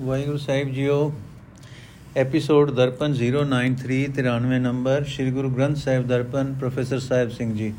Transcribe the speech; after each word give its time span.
Waheguru 0.00 0.36
Sahib 0.36 0.68
JIO, 0.68 1.12
episode 2.16 2.70
Darpan 2.70 3.12
093 3.12 4.08
93 4.08 4.58
number, 4.58 5.04
Shri 5.04 5.30
Guru 5.30 5.50
Granth 5.50 5.76
Sahib 5.76 6.06
Darpan, 6.06 6.52
professor 6.54 6.98
Sahib 6.98 7.30
Singh 7.30 7.54
ji. 7.54 7.72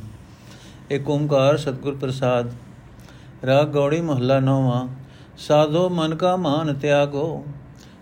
Ek 0.92 1.10
Onkar 1.10 1.58
ਸਤਿਗੁਰ 1.58 1.96
ਪ੍ਰਸਾਦ, 1.96 2.52
ਰਾਗ 3.46 3.68
ਗੌੜੀ 3.68 4.02
ਮਹੱਲਾ 4.02 4.40
ਨੌਵਾਂ, 4.40 4.88
ਸਾਧੋ 5.38 5.90
ਮਨ 5.90 6.16
ਕਾ 6.16 6.36
ਮਾਨ 6.36 6.74
ਤਿਆਗੋ, 6.74 7.46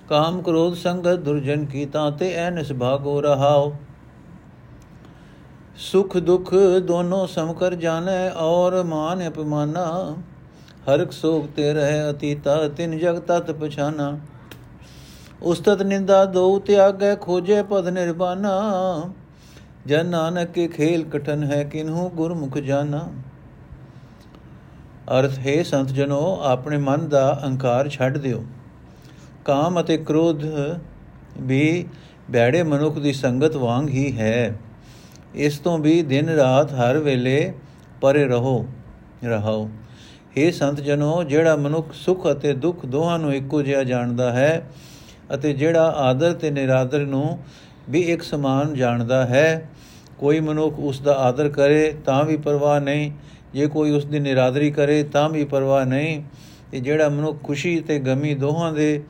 ਕਾਮ 0.09 0.41
ਕ੍ਰੋਧ 0.41 0.75
ਸੰਗਤ 0.75 1.19
ਦੁਰਜਨ 1.19 1.65
ਕੀ 1.65 1.85
ਤਾਤੇ 1.85 2.31
ਐ 2.33 2.49
ਨਿਸਭਾਗੋ 2.49 3.21
ਰਹਾਓ। 3.21 3.73
ਸੁਖ 5.91 6.17
ਦੁਖ 6.17 6.53
ਦੋਨੋਂ 6.87 7.27
ਸਮਕਰ 7.27 7.75
ਜਾਣੈ 7.75 8.29
ਔਰ 8.29 8.83
ਮਾਨ 8.83 9.27
ਅਪਮਾਨਾ 9.27 10.15
ਹਰਕ 10.89 11.11
ਸੋਗ 11.11 11.45
ਤੇ 11.55 11.73
ਰਹਿ 11.73 12.09
ਅਤੀਤਾ, 12.09 12.67
ਤਿਨ 12.67 12.97
ਜਗ 12.97 13.19
ਤਤ 13.19 13.51
ਪਛਾਨਾ। 13.51 14.17
ਉਸਤਤ 15.41 15.81
ਨਿੰਦਾ 15.81 16.25
ਦੋ 16.25 16.59
ਤਿਆਗੈ, 16.59 17.15
ਖੋਜੇ 17.15 17.61
ਪਦ 17.63 17.87
ਨਿਰਬਾਨਾ 17.87 18.51
ਜਨ 19.85 20.05
ਨਾਨਕ 20.05 20.51
ਕੇ 20.51 20.67
ਖੇਲ 20.67 21.03
ਕਠਨ 21.03 21.43
ਹੈ, 21.43 21.63
ਕਿਨਹੂ 21.63 22.09
ਗੁਰਮੁਖ 22.09 22.57
ਜਾਣਾ 22.57 23.09
ਅਰਥ, 25.19 25.37
ਹੈ 25.39 25.63
ਸੰਤ 25.63 25.87
ਜਨੋ, 25.87 26.39
ਆਪਣੇ 26.43 26.77
ਮਨ 26.77 27.07
ਦਾ 27.09 27.39
ਅਹੰਕਾਰ 27.43 27.89
ਛੱਡ 27.89 28.17
ਦਿਓ। 28.17 28.43
ਕਾਮ 29.45 29.79
ਅਤੇ 29.81 29.97
ਕ੍ਰੋਧ 29.97 30.43
ਵੀ 31.39 31.85
ਬੈੜੇ 32.31 32.63
ਮਨੁੱਖ 32.63 32.97
ਦੀ 32.99 33.13
ਸੰਗਤ 33.13 33.55
ਵਾਂਗ 33.55 33.89
ਹੀ 33.89 34.17
ਹੈ। 34.17 34.57
ਇਸ 35.35 35.59
ਤੋਂ 35.59 35.77
ਵੀ 35.77 36.01
ਦਿਨ 36.01 36.29
ਰਾਤ 36.29 36.73
ਹਰ 36.73 36.97
ਵੇਲੇ 36.97 37.53
ਪਰੇ 38.01 38.25
ਰਹੋ, 38.25 38.65
ਰਹਾਓ। 39.23 39.69
हे 40.37 40.51
ਸੰਤ 40.51 40.79
ਜਨੋ, 40.81 41.23
ਜਿਹੜਾ 41.23 41.55
ਮਨੁੱਖ 41.55 41.93
ਸੁਖ 41.93 42.25
ਅਤੇ 42.31 42.53
ਦੁੱਖ 42.53 42.85
ਦੋਹਾਂ 42.85 43.17
ਨੂੰ 43.19 43.33
ਇੱਕੋ 43.33 43.61
ਜਿਹਾ 43.61 43.83
ਜਾਣਦਾ 43.83 44.31
ਹੈ 44.33 44.69
ਅਤੇ 45.33 45.53
ਜਿਹੜਾ 45.53 45.83
ਆਦਰ 45.97 46.33
ਤੇ 46.33 46.49
ਨਿਰਾਦਰ 46.51 47.05
ਨੂੰ 47.05 47.37
ਵੀ 47.89 48.01
ਇੱਕ 48.01 48.21
ਸਮਾਨ 48.21 48.73
ਜਾਣਦਾ 48.73 49.25
ਹੈ, 49.25 49.69
ਕੋਈ 50.19 50.39
ਮਨੁੱਖ 50.39 50.79
ਉਸ 50.79 50.99
ਦਾ 51.01 51.13
ਆਦਰ 51.19 51.49
ਕਰੇ 51.49 51.93
ਤਾਂ 52.05 52.23
ਵੀ 52.23 52.37
ਪਰਵਾਹ 52.37 52.79
ਨਹੀਂ, 52.81 53.11
ਜੇ 53.53 53.67
ਕੋਈ 53.67 53.91
ਉਸ 53.91 54.05
ਦੀ 54.05 54.19
ਨਿਰਾਦਰੀ 54.19 54.71
ਕਰੇ 54.71 55.01
ਤਾਂ 55.03 55.29
ਵੀ 55.29 55.45
ਪਰਵਾਹ 55.45 55.85
ਨਹੀਂ। 55.85 56.21
ਤੇ 56.71 56.79
ਜਿਹੜਾ 56.79 57.09
ਮਨੁੱਖ 57.09 57.41
ਖੁਸ਼ੀ 57.43 57.79
ਤੇ 57.79 57.99
ਗਮੀ 57.99 58.33
ਦੋਹਾਂ 58.35 58.71
ਦੇ, 58.73 59.01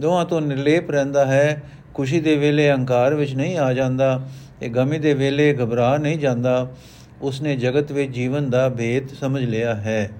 ਦੋਹਾਂ 0.00 0.24
ਤੋਂ 0.24 0.40
ਨਿਰਲੇਪ 0.40 0.90
ਰਹਿੰਦਾ 0.90 1.24
ਹੈ, 1.26 1.62
ਖੁਸ਼ੀ 1.94 2.20
ਦੇ 2.20 2.36
ਵੇਲੇ 2.36 2.70
ਹੰਕਾਰ 2.70 3.14
ਵਿੱਚ 3.14 3.34
ਨਹੀਂ 3.34 3.56
ਆ 3.58 3.72
ਜਾਂਦਾ 3.72 4.20
ਤੇ 4.60 4.68
ਗਮੀ 4.68 4.98
ਦੇ 4.98 5.14
ਵੇਲੇ 5.14 5.52
ਘਬਰਾ 5.54 5.96
ਨਹੀਂ 5.96 6.18
ਜਾਂਦਾ, 6.18 6.72
ਉਸਨੇ 7.22 7.56
ਜਗਤ 7.56 7.92
ਵਿੱਚ 7.92 8.12
ਜੀਵਨ 8.12 8.50
ਦਾ 8.50 8.68
ਭੇਦ 8.68 9.14
ਸਮਝ 9.20 9.44
ਲਿਆ 9.44 9.74
ਹੈ। 9.74 10.10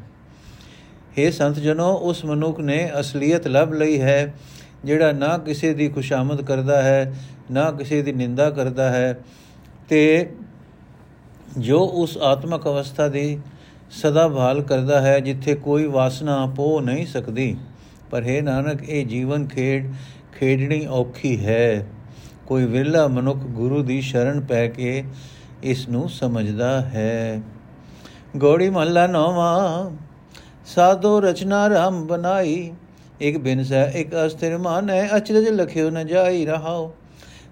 हे 1.19 1.33
ਸੰਤ 1.33 1.57
ਜਨੋ, 1.57 1.95
ਉਸ 1.95 2.25
ਮਨੁੱਖ 2.25 2.61
ਨੇ 2.61 2.91
ਅਸਲੀਅਤ 3.01 3.49
ਲੱਭ 3.49 3.73
ਲਈ 3.73 4.01
ਹੈ, 4.01 4.35
ਜਿਹੜਾ 4.85 5.13
ਨਾ 5.13 5.39
ਕਿਸੇ 5.39 5.75
ਦੀ 5.75 5.89
ਖੁਸ਼ਾਮਦ 5.89 6.43
ਕਰਦਾ 6.43 6.83
ਹੈ, 6.83 7.15
ਨਾ 7.51 7.71
ਕਿਸੇ 7.71 8.03
ਦੀ 8.03 8.13
ਨਿੰਦਾ 8.13 8.51
ਕਰਦਾ 8.51 8.91
ਹੈ। 8.91 9.19
ਤੇ 9.89 10.31
ਜੋ 11.59 11.91
ਉਸ 11.95 12.19
ਆਤਮਕ 12.19 12.65
ਅਵਸਥਾ 12.65 13.09
ਦੀ 13.09 13.39
ਸਦਾ 13.91 14.29
ਭਾਲ 14.29 14.63
ਕਰਦਾ 14.63 15.01
ਹੈ, 15.01 15.21
ਜਿੱਥੇ 15.21 15.55
ਕੋਈ 15.55 15.87
ਵਾਸਨਾ 15.87 16.53
ਪੋ 16.57 16.81
ਨਹੀਂ 16.81 17.07
ਸਕਦੀ। 17.07 17.57
ਪਰ 18.11 18.23
ਹੈ 18.23 18.43
ਨਾਨਕ, 18.43 18.89
ਇਹ 18.89 19.07
ਜੀਵਨ 19.07 19.47
ਖੇਡ, 19.47 19.93
ਖੇਡਣੀ 20.39 20.87
ਔਖੀ 20.87 21.47
ਹੈ। 21.47 21.87
ਕੋਈ 22.47 22.65
ਵਿਰਲਾ 22.65 23.09
ਮਨੁੱਖ 23.09 23.39
ਗੁਰੂ 23.39 23.83
ਦੀ 23.83 24.01
ਸ਼ਰਨ 24.01 24.41
ਪੈ 24.41 24.69
ਕੇ 24.69 25.05
ਇਸ 25.63 25.89
ਨੂੰ 25.89 26.09
ਸਮਝਦਾ 26.09 26.81
ਹੈ। 26.81 27.43
ਗੋੜੀ 28.37 28.71
ਮਹੱਲਾ 28.71 29.07
ਨੌਵਾਂ 29.07 29.91
ਸਾਧੋ 30.67 31.21
ਰਚਨਾ 31.21 31.69
ਰਾਮ 31.69 32.07
ਬਨਾਈ 32.07 32.73
ਇਕ 33.21 33.37
ਬਿਨ 33.39 33.63
ਸੈ 33.65 33.85
ਇਕ 33.91 34.15
ਅਸਥਿਰ 34.27 34.57
ਮਾਨੈ, 34.59 35.09
ਅਚਰਜ 35.17 35.49
ਲਖਿਓ 35.49 35.91
ਨ 35.91 36.07
ਜਾਈ 36.07 36.45
ਰਹਾਓ 36.45 36.93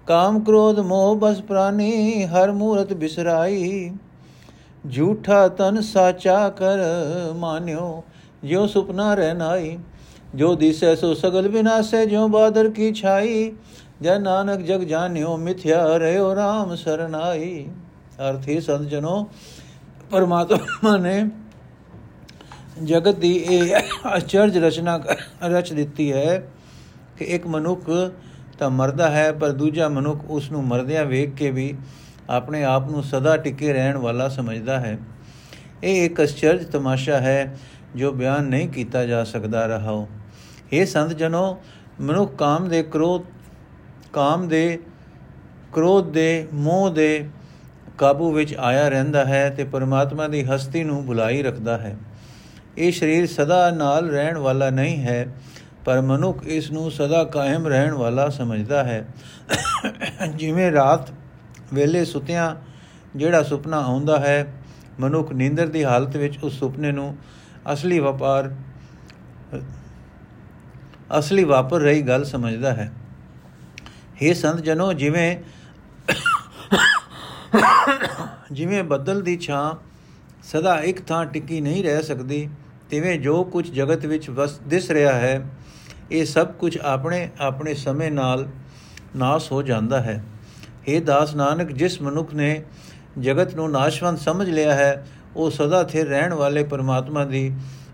ਕਾਮ 0.07 0.39
ਕ੍ਰੋਧ 0.43 0.79
ਮੋਹ 0.79 1.15
ਬਸ 1.15 1.41
ਪ੍ਰਾਨੀ, 1.41 2.25
ਹਰ 2.25 2.51
ਮੂਰਤ 2.51 2.93
ਬਿਸਰਾਈ। 2.93 3.91
ਝੂਠਾ 4.91 5.47
ਤਨ 5.47 5.81
ਸਾਚਾ 5.81 6.49
ਕਰ 6.49 6.79
ਮਾਨਿਓ, 7.35 8.03
ਜਿਉ 8.43 8.65
ਸੁਪਨਾ 8.67 9.13
ਰਹਿਨਾਈ 9.13 9.77
ਜੋ 10.35 10.53
ਦਿਸੈ 10.55 10.95
ਸੋ 10.95 11.13
ਸਗਲ 11.13 11.47
ਵਿਨਾਸੈ, 11.47 12.03
ਜਿਉ 12.05 12.27
ਬਾਦਰ 12.27 12.69
ਕੀ 12.69 12.93
ਛਾਈ। 12.93 13.51
ਜਨ 14.01 14.21
ਨਾਨਕ 14.21 14.61
ਜਗ 14.61 14.81
ਜਾਣਿਓ, 14.83 15.37
ਮਿਥਿਆ 15.37 15.85
ਰਹਿਓ 15.97 16.33
RAM 16.33 16.75
ਸਰਨਾਈ। 16.75 17.65
ਅਰਥੀ 18.29 18.59
ਸੰਤ 18.61 18.89
ਜਨੋ, 18.89 19.27
ਪਰਮਾਤਮਾ 20.11 20.97
ਨੇ 20.97 21.23
ਜਗਤ 22.81 23.15
ਦੀ 23.15 23.31
ਇਹ 23.35 23.75
ਅਚਰਜ 24.17 24.57
ਰਚਨਾ 24.57 24.99
ਰਚ 25.43 25.71
ਦਿੱਤੀ 25.73 26.11
ਹੈ 26.11 26.37
ਕਿ 27.17 27.25
ਇੱਕ 27.25 27.45
ਮਨੁੱਖ 27.47 27.89
ਤਾਂ 28.59 28.69
ਮਰਦਾ 28.69 29.09
ਹੈ, 29.09 29.31
ਪਰ 29.31 29.51
ਦੂਜਾ 29.51 29.87
ਮਨੁੱਖ 29.89 30.23
ਉਸ 30.29 30.51
ਨੂੰ 30.51 30.63
ਮਰਦਿਆਂ 30.63 31.05
ਵੇਖ 31.05 31.33
ਕੇ 31.33 31.51
ਵੀ 31.51 31.73
ਆਪਣੇ 32.29 32.63
ਆਪ 32.63 32.89
ਨੂੰ 32.89 33.03
ਸਦਾ 33.03 33.35
ਟਿਕੇ 33.37 33.73
ਰਹਿਣ 33.73 33.97
ਵਾਲਾ 33.97 34.27
ਸਮਝਦਾ 34.29 34.79
ਹੈ। 34.79 34.97
ਇਹ 35.83 36.05
ਇੱਕ 36.05 36.21
ਅਚਰਜ 36.23 36.65
ਤਮਾਸ਼ਾ 36.65 37.19
ਹੈ 37.19 37.55
ਜੋ 37.95 38.11
ਬਿਆਨ 38.11 38.43
ਨਹੀਂ 38.43 38.67
ਕੀਤਾ 38.69 39.05
ਜਾ 39.05 39.23
ਸਕਦਾ 39.23 39.65
ਰਹਾਓ 39.65 40.07
ਇਹ 40.73 40.85
ਸੰਤ 40.85 41.13
ਜਨੋ, 41.13 41.57
ਮਨੁੱਖ 42.01 42.35
ਕਾਮ 42.35 42.67
ਦੇ 42.69 42.81
ਕ੍ਰੋਧ, 42.83 43.21
ਕਾਮ 44.13 44.47
ਦੇ 44.47 44.79
ਕ੍ਰੋਧ 45.73 46.11
ਦੇ 46.11 46.47
ਮੋਹ 46.53 46.89
ਦੇ 46.89 47.27
ਕਾਬੂ 47.97 48.31
ਵਿੱਚ 48.31 48.55
ਆਇਆ 48.55 48.87
ਰਹਿੰਦਾ 48.89 49.25
ਹੈ 49.25 49.49
ਤੇ 49.49 49.63
ਪਰਮਾਤਮਾ 49.63 50.27
ਦੀ 50.27 50.43
ਹਸਤੀ 50.43 50.83
ਨੂੰ 50.83 51.05
ਭੁਲਾਈ 51.05 51.41
ਰੱਖਦਾ 51.41 51.77
ਹੈ। 51.77 51.95
ਇਹ 52.77 52.91
ਸਰੀਰ 52.91 53.25
ਸਦਾ 53.27 53.69
ਨਾਲ 53.71 54.09
ਰਹਿਣ 54.09 54.37
ਵਾਲਾ 54.37 54.69
ਨਹੀਂ 54.69 54.97
ਹੈ, 54.97 55.27
ਪਰ 55.85 56.01
ਮਨੁੱਖ 56.01 56.43
ਇਸ 56.45 56.71
ਨੂੰ 56.71 56.91
ਸਦਾ 56.91 57.23
ਕਾਇਮ 57.23 57.67
ਰਹਿਣ 57.67 57.93
ਵਾਲਾ 57.93 58.27
ਸਮਝਦਾ 58.29 58.83
ਹੈ। 58.83 59.05
ਜਿਵੇਂ 60.35 60.71
ਰਾਤ 60.71 61.11
ਵੇਲੇ 61.73 62.03
ਸੁਤਿਆਂ, 62.05 62.55
ਜਿਹੜਾ 63.15 63.43
ਸੁਪਨਾ 63.43 63.77
ਆਉਂਦਾ 63.77 64.19
ਹੈ, 64.19 64.53
ਮਨੁੱਖ 64.99 65.31
ਨੀਂਦਰ 65.31 65.67
ਦੀ 65.67 65.83
ਹਾਲਤ 65.83 66.17
ਵਿੱਚ 66.17 66.37
ਉਸ 66.43 66.59
ਸੁਪਨੇ 66.59 66.91
ਨੂੰ 66.91 67.15
ਅਸਲੀ 67.73 67.99
ਵਪਾਰ, 67.99 68.51
ਅਸਲੀ 71.19 71.43
ਵਾਪਰ 71.43 71.81
ਰਹੀ 71.81 72.01
ਗੱਲ 72.01 72.23
ਸਮਝਦਾ 72.25 72.73
ਹੈ। 72.73 72.91
हे 74.21 74.33
ਸੰਤ 74.35 74.61
ਜਨੋ 74.61 74.91
ਜਿਵੇਂ 74.93 75.37
ਜਿਵੇਂ 78.51 78.83
ਬੱਦਲ 78.83 79.21
ਦੀ 79.21 79.37
ਛਾਂ 79.37 79.73
ਸਦਾ 80.43 80.75
ਇੱਕ 80.81 81.01
ਥਾਂ 81.01 81.25
ਟਿੱਕੀ 81.25 81.61
ਨਹੀਂ 81.61 81.83
ਰਹਿ 81.83 82.01
ਸਕਦੀ 82.03 82.49
ਤਿਵੇਂ 82.89 83.19
ਜੋ 83.19 83.43
ਕੁਝ 83.43 83.71
ਜਗਤ 83.71 84.05
ਵਿੱਚ 84.05 84.29
ਵਸ, 84.29 84.59
ਦਿਸ 84.59 84.91
ਰਿਹਾ 84.91 85.13
ਹੈ, 85.13 85.41
ਇਹ 86.11 86.25
ਸਭ 86.25 86.51
ਕੁਝ 86.51 86.77
ਆਪਣੇ 86.77 87.29
ਆਪਣੇ 87.39 87.73
ਸਮੇਂ 87.73 88.11
ਨਾਲ 88.11 88.47
ਨਾਸ 89.15 89.51
ਹੋ 89.51 89.61
ਜਾਂਦਾ 89.61 90.01
ਹੈ। 90.01 90.23
हे 90.89 91.03
ਦਾਸ 91.03 91.35
ਨਾਨਕ, 91.35 91.71
ਜਿਸ 91.71 92.01
ਮਨੁੱਖ 92.01 92.33
ਨੇ 92.33 92.63
ਜਗਤ 93.19 93.55
ਨੂੰ 93.55 93.71
ਨਾਸ਼ਵੰਤ 93.71 94.19
ਸਮਝ 94.19 94.49
ਲਿਆ 94.49 94.73
ਹੈ, 94.73 95.05
ਉਹ 95.35 95.49
ਸਦਾ 95.51 95.83
ਸਥਿਰ 95.83 96.07
ਰਹਿਣ 96.07 96.33
ਵਾਲੇ 96.33 96.63
ਪਰਮਾਤਮਾ 96.63 97.25
ਦੀ 97.25 97.51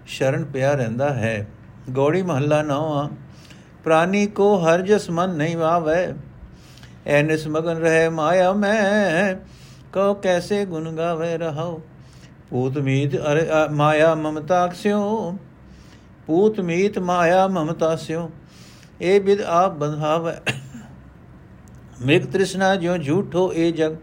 ਸ਼ਰਨ 0.07 0.45
ਪਿਆ 0.45 0.73
ਰਹਿੰਦਾ 0.73 1.13
ਹੈ। 1.13 1.47
ਗੌੜੀ 1.91 2.21
ਮਹੱਲਾ 2.21 2.61
ਨੌਵਾਂ, 2.61 3.07
ਪ੍ਰਾਨੀ 3.83 4.25
ਕੋ 4.27 4.55
ਹਰ 4.57 4.81
ਜਸ 4.81 5.09
ਮਨ 5.09 5.29
ਨਹੀਂ 5.29 5.57
ਵਾਵੇ 5.57 6.13
ਐਨਿਸ 7.05 7.47
ਮਗਨ 7.47 7.77
ਰਹੇ 7.77 8.09
ਮਾਇਆ 8.09 8.51
ਮੈਂ 8.53 9.35
ਕੋ 9.93 10.13
ਕੈਸੇ 10.13 10.65
ਗੁਣ 10.65 10.91
ਗਾਵੇ 10.95 11.37
ਰਹਾਓ 11.37 11.81
ਪੂਤ 12.49 12.77
ਮੀਤ 12.77 13.15
ਅਰੇ 13.15 13.47
ਮਾਇਆ 13.71 14.15
ਮਮਤਾ 14.15 14.67
ਸਿਓ 14.69 15.35
ਪੂਤ 16.27 16.59
ਮੀਤ 16.59 16.99
ਮਾਇਆ 16.99 17.47
ਮਮਤਾ 17.47 17.95
ਸਿਓ 17.95 18.31
ਇਹ 19.01 19.21
ਬਿਦ 19.21 19.41
ਆਪ 19.41 19.73
ਬੰਧਾਵੇ। 19.73 20.33
ਮਿਕ 22.01 22.25
ਤ੍ਰਿਸ਼ਨਾ 22.25 22.75
ਜਿਉ 22.75 22.97
ਝੂਠੋ 22.97 23.53
ਇਹ 23.53 23.73
ਜਗ। 23.73 23.95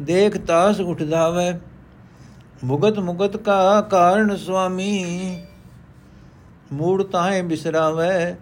ਦੇਖ 0.00 0.38
ਤਾਸ 0.38 0.80
ਉਠਦਾਵੇ 0.80 1.52
ਮੁਗਤ 2.64 2.98
ਮੁਗਤ 2.98 3.36
ਕਾ 3.36 3.80
ਕਾਰਨ 3.80 4.36
ਸੁਆਮੀ। 4.36 5.42
ਮੂੜ 6.72 7.02
ਤਾਹੇ 7.02 7.42
ਬਿਸਰਾਵੇ। 7.42 8.34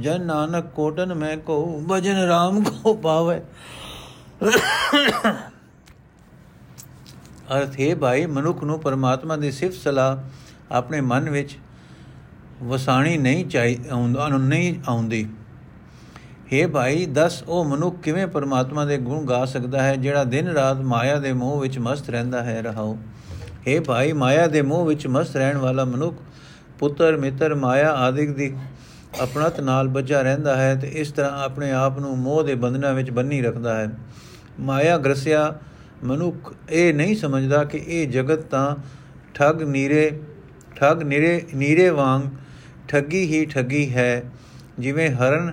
ਜਨ 0.00 0.24
ਨਾਨਕ 0.26 0.64
ਕੋਟਨ 0.66 1.14
ਮੈਂ 1.14 1.36
ਕੋ 1.36 1.82
ਭਜਨ 1.90 2.16
RAM 2.30 2.70
ਕੋ 2.72 2.94
ਪਾਵੇ। 2.94 3.40
ਅਰਥ 7.54 7.80
ਹੈ 7.80 7.94
ਭਾਈ, 7.94 8.26
ਮਨੁੱਖ 8.26 8.64
ਨੂੰ 8.64 8.80
ਪਰਮਾਤਮਾ 8.80 9.36
ਦੀ 9.36 9.50
ਸਿਫਤ 9.50 9.74
ਸਲਾਹ 9.74 10.16
ਆਪਣੇ 10.72 11.00
ਮਨ 11.00 11.30
ਵਿੱਚ 11.30 11.58
ਵਸਾਣੀ 12.62 13.16
ਨਹੀਂ 13.16 13.46
ਚਾਹੀ 13.46 13.78
ਨਹੀਂ 14.38 14.74
ਆਉਂਦੀ। 14.88 15.28
ਹੈ 16.52 16.68
ਭਾਈ, 16.68 17.06
ਦੱਸ 17.06 17.42
ਉਹ 17.48 17.64
ਮਨੁੱਖ 17.64 18.00
ਕਿਵੇਂ 18.00 18.26
ਪਰਮਾਤਮਾ 18.26 18.84
ਦੇ 18.84 18.98
ਗੁਣ 18.98 19.24
ਗਾ 19.24 19.44
ਸਕਦਾ 19.44 19.82
ਹੈ, 19.82 19.96
ਜਿਹੜਾ 19.96 20.24
ਦਿਨ 20.24 20.48
ਰਾਤ 20.48 20.76
ਮਾਇਆ 20.76 21.18
ਦੇ 21.18 21.32
ਮੋਹ 21.32 21.60
ਵਿੱਚ 21.60 21.78
ਮਸਤ 21.78 22.10
ਰਹਿੰਦਾ 22.10 22.42
ਹੈ? 22.42 22.62
ਰਹਾਓ। 22.62 22.98
ਹੈ 23.68 23.80
ਭਾਈ, 23.80 24.12
ਮਾਇਆ 24.12 24.46
ਦੇ 24.46 24.62
ਮੋਹ 24.62 24.86
ਵਿੱਚ 24.86 25.06
ਮਸਤ 25.06 25.36
ਰਹਿਣ 25.36 25.56
ਵਾਲਾ 25.56 25.84
ਮਨੁੱਖ 25.84 26.16
ਪੁੱਤਰ, 26.78 27.16
ਮਿੱਤਰ, 27.16 27.54
ਮਾਇਆ 27.54 27.90
ਆਦਿਕ 27.90 28.36
ਦੀ 28.36 28.56
ਆਪਣਤ 29.20 29.60
ਨਾਲ 29.60 29.88
ਬੱਝਾ 29.88 30.22
ਰਹਿੰਦਾ 30.22 30.56
ਹੈ 30.56 30.74
ਤੇ 30.74 30.88
ਇਸ 30.88 31.12
ਤਰ੍ਹਾਂ 31.12 31.44
ਆਪਣੇ 31.44 31.72
ਆਪ 31.72 31.98
ਨੂੰ 31.98 32.18
ਮੋਹ 32.18 32.42
ਦੇ 32.42 32.54
ਬੰਧਨਾਂ 32.54 32.94
ਵਿੱਚ 32.94 33.10
ਬੰਨੀ 33.10 33.42
ਰੱਖਦਾ 33.42 33.76
ਹੈ। 33.76 33.88
ਮਾਇਆ 34.60 34.98
ਗ੍ਰਸਿਆ 34.98 35.54
ਮਨੁੱਖ 36.04 36.54
ਇਹ 36.70 36.94
ਨਹੀਂ 36.94 37.16
ਸਮਝਦਾ 37.16 37.64
ਕਿ 37.64 37.78
ਇਹ 37.86 38.08
ਜਗਤ 38.08 38.42
ਤਾਂ 38.42 38.76
ਠੱਗ 39.34 39.62
ਨੀਰੇ 39.62 40.10
ਠੱਗ 40.76 41.02
ਨੀਰੇ 41.02 41.42
ਨੀਰੇ 41.54 41.88
ਵਾਂਗ 41.90 42.22
ਠੱਗੀ 42.88 43.22
ਹੀ 43.22 43.44
ਠੱਗੀ 43.44 43.94
ਹੈ। 43.94 44.22
ਜਿਵੇਂ 44.78 45.10
ਹਰਨ 45.10 45.52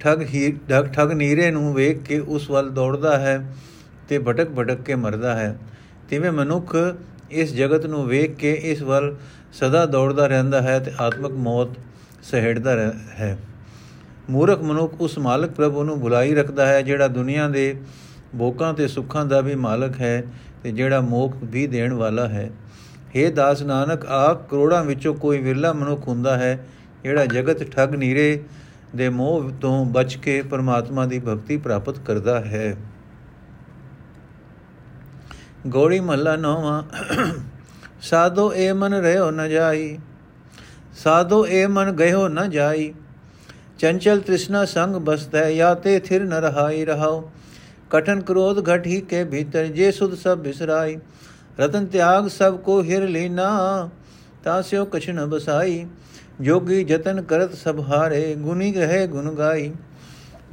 ਠਗ 0.00 0.22
ਹੀ, 0.22 0.56
ਠਗ 0.92 1.12
ਨੀਰੇ 1.12 1.50
ਨੂੰ 1.50 1.74
ਵੇਖ 1.74 2.02
ਕੇ 2.02 2.18
ਉਸ 2.18 2.50
ਵੱਲ 2.50 2.70
ਦੌੜਦਾ 2.70 3.18
ਹੈ 3.18 3.56
ਤੇ 4.08 4.18
ਭਟਕ 4.18 4.50
ਭਟਕ 4.50 4.82
ਕੇ 4.82 4.94
ਮਰਦਾ 4.94 5.34
ਹੈ। 5.36 5.58
ਤਿਵੇਂ 6.08 6.32
ਮਨੁੱਖ 6.32 6.76
ਇਸ 7.30 7.54
ਜਗਤ 7.54 7.86
ਨੂੰ 7.86 8.06
ਵੇਖ 8.06 8.34
ਕੇ 8.36 8.52
ਇਸ 8.52 8.82
ਵੱਲ 8.82 9.16
ਸਦਾ 9.52 9.86
ਦੌੜਦਾ 9.86 10.26
ਰਹਿੰਦਾ 10.26 10.62
ਹੈ 10.62 10.78
ਤੇ 10.78 10.92
ਆਤਮਿਕ 11.00 11.32
ਮੌਤ 11.32 11.68
ਸਹਿੜਦਾ 12.22 12.92
ਹੈ। 13.18 13.38
ਮੂਰਖ 14.30 14.62
ਮਨੁੱਖ 14.62 15.00
ਉਸ 15.00 15.18
ਮਾਲਕ 15.18 15.50
ਪ੍ਰਭੂ 15.50 15.84
ਨੂੰ 15.84 16.00
ਬੁਲਾਈ 16.00 16.34
ਰੱਖਦਾ 16.34 16.66
ਹੈ 16.66 16.82
ਜਿਹੜਾ 16.82 17.08
ਦੁਨੀਆ 17.08 17.48
ਦੇ 17.48 17.74
ਭੋਗਾਂ 18.36 18.72
ਤੇ 18.74 18.88
ਸੁੱਖਾਂ 18.88 19.24
ਦਾ 19.24 19.40
ਵੀ 19.40 19.54
ਮਾਲਕ 19.54 20.00
ਹੈ 20.00 20.22
ਤੇ 20.62 20.72
ਜਿਹੜਾ 20.72 21.00
ਮੋਖ 21.00 21.36
ਵੀ 21.42 21.66
ਦੇਣ 21.66 21.92
ਵਾਲਾ 21.92 22.28
ਹੈ। 22.28 22.50
हे 23.16 23.30
ਦਾਸ 23.32 23.62
ਨਾਨਕ 23.62 24.06
ਆ 24.06 24.34
ਕਰੋੜਾਂ 24.34 24.84
ਵਿੱਚੋਂ 24.84 25.14
ਕੋਈ 25.14 25.38
ਵਿਰਲਾ 25.38 25.72
ਮਨੁੱਖ 25.72 26.08
ਹੁੰਦਾ 26.08 26.36
ਹੈ 26.38 26.66
ਜਿਹੜਾ 27.02 27.26
ਜਗਤ 27.26 27.62
ਠੱਗ 27.70 27.94
ਨੀਰੇ 27.94 28.44
ਦੇ 28.96 29.08
ਮੋਹ 29.08 29.50
ਤੋਂ 29.60 29.84
ਬਚ 29.84 30.16
ਕੇ 30.16 30.40
ਪਰਮਾਤਮਾ 30.42 31.06
ਦੀ 31.06 31.18
ਭਗਤੀ 31.18 31.56
ਪ੍ਰਾਪਤ 31.56 31.98
ਕਰਦਾ 31.98 32.38
ਹੈ। 32.40 32.76
ਗੋੜੀ 35.66 36.00
ਮਹੱਲਾ 36.00 36.36
ਨੌਵਾਂ। 36.36 36.82
ਸਾਧੋ 38.00 38.52
ਏ 38.54 38.72
ਮਨ 38.72 38.94
ਰਹਿਓ 38.94 39.30
ਨ 39.30 39.48
ਜਾਈ, 39.48 39.98
ਸਾਧੋ 40.94 41.46
ਏ 41.46 41.66
ਮਨ 41.66 41.90
ਗਇਓ 41.92 42.28
ਨ 42.28 42.50
ਜਾਈ, 42.50 42.92
ਚੰਚਲ 43.78 44.20
ਤ੍ਰਿਸ਼ਨਾ 44.20 44.64
ਸੰਗ 44.64 44.96
ਬਸਦਾ 44.96 45.48
ਯਾ 45.48 45.74
ਤੇ 45.74 45.98
ਥਿਰ 46.00 46.24
ਨ 46.24 46.32
ਰਹਾਈ 46.32 46.84
ਰਹਾਓ। 46.84 47.30
कठन 47.91 48.21
क्रोध 48.21 48.61
घट 48.63 48.87
ही 48.87 48.99
के 49.07 49.23
भीतर 49.27 49.67
जे 49.73 49.91
सुध 49.91 50.15
सब 50.17 50.41
बिसराई 50.43 50.95
रतन 51.59 51.85
त्याग 51.87 52.27
सब 52.29 52.61
को 52.63 52.79
हिर 52.81 53.07
लीना 53.09 53.49
तास्यो 54.45 54.85
कछ 54.87 55.09
न 55.11 55.29
बसाई 55.29 55.77
जोगी 56.41 56.83
जतन 56.85 57.21
करत 57.29 57.55
सब 57.57 57.85
हारे 57.87 58.23
गुनी 58.41 58.71
रहे 58.73 59.05
गुन 59.09 59.31
गाई 59.35 59.69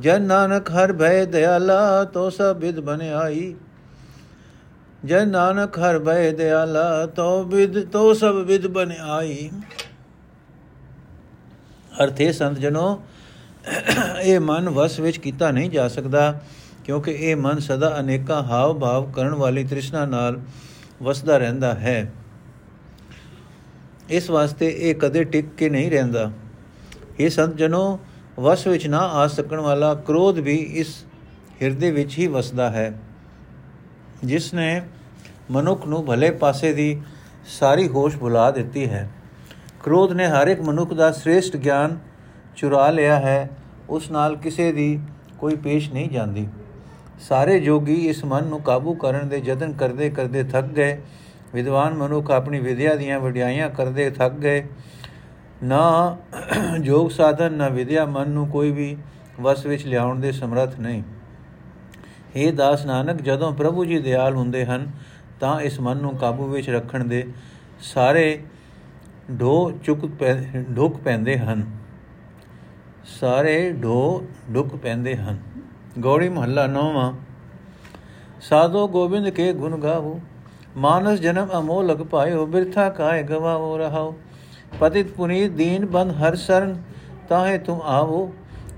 जन 0.01 0.23
नानक 0.27 0.71
हर 0.73 0.93
भय 0.95 1.27
दयाला 1.33 1.81
तो 2.13 2.29
सब 2.33 2.63
विद 2.63 2.85
बन 2.85 3.09
आई 3.17 3.43
ਜਨ 5.07 5.29
ਨਾਨਕ 5.29 5.79
ਹਰ 5.79 5.99
ਬੈ 5.99 6.31
ਦਿਆਲਾ 6.31 7.07
ਤੋ 7.07 7.43
ਵਿਦ 7.45 7.81
ਤੋ 7.91 8.13
ਸਭ 8.15 8.35
ਵਿਦ 8.47 8.67
ਬਨ 8.67 8.93
ਆਈ 9.01 9.49
ਅਰਥੇ 12.03 12.31
ਸੰਤ 12.33 12.59
ਜਨੋ 12.59 13.03
ਇਹ 14.23 14.41
ਮਨ 14.41 14.69
ਵਸ 14.69 14.99
ਵਿੱਚ 15.01 15.19
ਕੀਤਾ 15.19 15.51
ਨਹੀਂ 15.51 15.71
ਜਾ 15.71 15.87
ਸਕਦਾ 15.89 16.41
ਕਿਉਂਕਿ 16.86 17.12
ਇਹ 17.12 17.36
ਮਨ 17.36 17.60
ਸਦਾ 17.60 18.00
ਅਨੇਕਾਂ 18.00 18.44
ਹਾਵ 18.44 18.80
ਭਾਵ 18.80 19.12
ਕਰਨ 19.12 19.34
ਵਾਲੀ 19.34 19.64
ਤ੍ਰਿਸ਼ਨਾ 19.64 20.06
ਨਾਲ 20.06 20.42
ਵਸਦਾ 21.04 21.38
ਰਹਿੰਦਾ 21.38 21.74
ਹੈ। 21.74 22.14
ਇਸ 24.10 24.30
ਵਾਸਤੇ 24.30 24.76
ਇਹ 24.80 24.96
ਕਦੇ 24.96 25.24
ਟਿਕ 25.24 25.46
ਕੇ 25.58 25.70
ਨਹੀਂ 25.70 25.92
ਰਹਿੰਦਾ। 25.92 26.32
ਇਹ 27.20 27.30
ਸੰਤ 27.30 27.56
ਜਨੋ 27.56 28.00
ਵਸ 28.40 28.68
ਵਿੱਚ 28.68 28.88
ਨਾ 28.88 29.00
ਆ 29.00 29.28
ਸਕਣ 29.28 29.60
ਵਾਲਾ 29.60 29.96
ਕ੍ਰੋਧ 29.96 30.40
ਵੀ 30.40 30.56
ਇਸ 30.56 31.06
ਹਿਰਦੇ 31.62 31.92
ਵਿੱਚ 31.92 32.18
ਹੀ 32.18 32.28
ਵਸਦਾ 32.28 32.70
ਹੈ। 32.70 33.00
ਜਿਸ 34.24 34.54
ਨੇ 34.54 34.82
ਮਨੁੱਖ 35.52 35.88
ਨੂੰ 35.88 36.06
ਭਲੇ 36.06 36.32
ਪਾਸੇ 36.32 36.74
ਦੀ 36.74 37.02
ਸਾਰੀ 37.48 37.88
ਹੋਸ਼ 37.88 38.18
ਭੁਲਾ 38.18 38.52
ਦਿੱਤੀ 38.52 38.90
ਹੈ। 38.90 39.12
ਕ੍ਰੋਧ 39.84 40.12
ਨੇ 40.12 40.28
ਹਰ 40.28 40.48
ਇੱਕ 40.48 40.62
ਮਨੁੱਖ 40.62 40.94
ਦਾ 40.94 41.12
ਸ੍ਰੇਸ਼ਟ 41.12 41.58
ਗਿਆਨ 41.58 41.98
ਚੁਰਾ 42.56 42.90
ਲਿਆ 42.90 43.16
ਹੈ। 43.16 43.50
ਉਸ 43.90 44.12
ਨਾਲ 44.12 44.36
ਕਿਸੇ 44.36 44.72
ਦੀ 44.72 45.00
ਕੋਈ 45.40 45.56
ਪੇਸ਼ 45.56 45.92
ਨਹੀਂ 45.92 46.10
ਜਾਂਦੀ। 46.10 46.48
ਸਾਰੇ 47.20 47.60
ਜੋਗੀ 47.60 47.96
ਇਸ 48.08 48.24
ਮਨ 48.26 48.44
ਨੂੰ 48.44 48.62
ਕਾਬੂ 48.62 48.94
ਕਰਨ 48.94 49.28
ਦੇ 49.30 49.42
ਯਤਨ 49.46 49.74
ਕਰਦੇ 49.74 50.10
ਕਰਦੇ 50.10 50.44
ਥੱਕ 50.44 50.66
ਗਏ। 50.66 50.98
ਵਿਦਵਾਨ 51.54 51.94
ਮਨੁੱਖ 51.94 52.32
ਆਪਣੀ 52.32 52.60
ਵਿਦਿਆ 52.60 52.96
ਦੀਆਂ 52.96 53.20
ਵਡਿਆਈਆਂ 53.20 53.70
ਕਰਦੇ 53.70 54.10
ਥੱਕ 54.10 54.34
ਗਏ। 54.34 54.68
ਨਾ 55.64 56.18
ਜੋਗ 56.82 57.10
ਸਾਧਨ, 57.10 57.54
ਨਾ 57.54 57.68
ਵਿਦਿਆ 57.70 58.06
ਮਨ 58.06 58.30
ਨੂੰ 58.30 58.48
ਕੋਈ 58.48 58.72
ਵੀ 58.72 58.98
ਵਸ 59.42 59.66
ਵਿੱਚ 59.66 59.86
ਲਿਆਉਣ 59.86 60.20
ਦੇ 60.20 60.32
ਸਮਰੱਥ 60.32 60.80
ਨਹੀਂ। 60.80 61.04
हे 62.36 62.52
ਦਾਸ 62.56 62.86
ਨਾਨਕ, 62.86 63.22
ਜਦੋਂ 63.22 63.52
ਪ੍ਰਭੂ 63.52 63.86
ਜੀ 63.86 64.00
ਦਿਆਲ 64.00 64.36
ਹੁੰਦੇ 64.36 64.66
ਹਨ, 64.66 64.92
ਤਾਂ 65.40 65.62
ਇਸ 65.62 65.80
ਮਨ 65.80 65.98
ਨੂੰ 65.98 66.16
ਕਾਬੂ 66.18 66.48
ਵਿੱਚ 66.48 66.70
ਰੱਖਣ 66.70 67.04
ਦੇ 67.04 67.28
ਸਾਰੇ 67.80 68.40
ਢੋ 69.40 69.72
ਚੁੱਕ 69.84 70.10
ਢੁੱਕ 70.76 70.96
ਪੈਂਦੇ 70.96 71.38
ਹਨ। 71.38 71.66
ਸਾਰੇ 73.06 73.72
ਢੋ 73.74 74.28
ਢੁੱਕ 74.56 74.76
ਪੈਂਦੇ 74.76 75.16
ਹਨ। 75.16 75.55
ਗੌੜੀ 76.00 76.30
ਮਹੱਲਾ 76.30 76.68
ਨੌਵਾਂ। 76.68 77.14
ਸਾਧੋ 78.42 78.88
ਗੋਬਿੰਦ 78.88 79.30
ਕੇ 79.30 79.54
ਗੁਣ 79.54 79.78
ਗਾਵੋ, 79.78 80.20
ਮਾਨਸ 80.78 81.20
ਜਨਮ 81.20 81.50
ਅਮੋਲਕ 81.58 82.04
ਪਾਇਓ, 82.04 82.46
ਬਿਰਥਾ 82.46 82.90
ਕਾਇ 82.90 83.24
ਗਵਾਵੋ 83.24 83.78
ਰਹਾਓ। 83.78 84.16
ਪਤਿਤ 84.80 85.12
ਪੁਨੀਤ 85.12 85.52
ਦੀਨ 85.52 85.86
ਬੰਦ 85.86 86.12
ਹਰ 86.12 86.36
ਸਰਨ, 86.36 86.76
ਤਾਹੇ 87.30 87.58
ਤੁਮ 87.58 87.82
ਆਵੋ। 87.82 88.34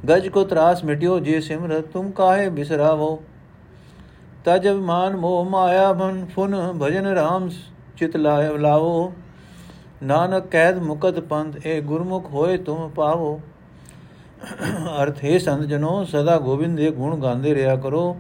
ਗਜ 0.09 0.27
ਕੋ 0.27 0.43
ਤਰਾਸ 0.43 0.83
ਮਿਟਿਓ 0.83 1.19
ਜੇ 1.19 1.41
ਸਿਮਰ 1.41 1.81
ਤੁਮ 1.81 2.11
ਕਾਹੇ 2.11 2.49
ਬਿਸਰਾਵੋ। 2.49 3.23
ਤਜ 4.45 4.67
ਮਾਨ 4.67 5.15
ਮੋਹ 5.15 5.45
ਮਾਇਆ 5.45 5.93
ਮਨ 5.93 6.25
ਫੁਨ 6.25 6.79
ਭਜਨ 6.81 7.05
ਰਾਮ 7.05 7.49
ਚਿਤ 7.97 8.17
ਲਾਇ 8.17 8.57
ਲਾਵੋ। 8.57 9.13
ਨਾਨਕ 10.03 10.47
ਕੈਦ 10.47 10.79
ਮੁਕਤ 10.79 11.19
ਪੰਥ 11.19 11.67
ਏ 11.67 11.81
ਗੁਰਮੁਖ 11.81 12.31
ਹੋਏ 12.31 12.57
ਤੁਮ 12.57 12.89
ਪਾਵੋ। 12.89 13.39
ਅਰਥ 15.01 15.23
ਹੈ 15.23 15.37
ਸੰਤ 15.37 15.65
ਜਨੋ, 15.65 16.03
ਸਦਾ 16.03 16.37
ਗੋਬਿੰਦ 16.37 16.77
ਦੇ 16.77 16.91
ਗੁਣ 16.91 17.19
ਗਾਉਂਦੇ 17.19 17.55
ਰਿਹਾ 17.55 17.75
ਕਰੋ। 17.75 18.17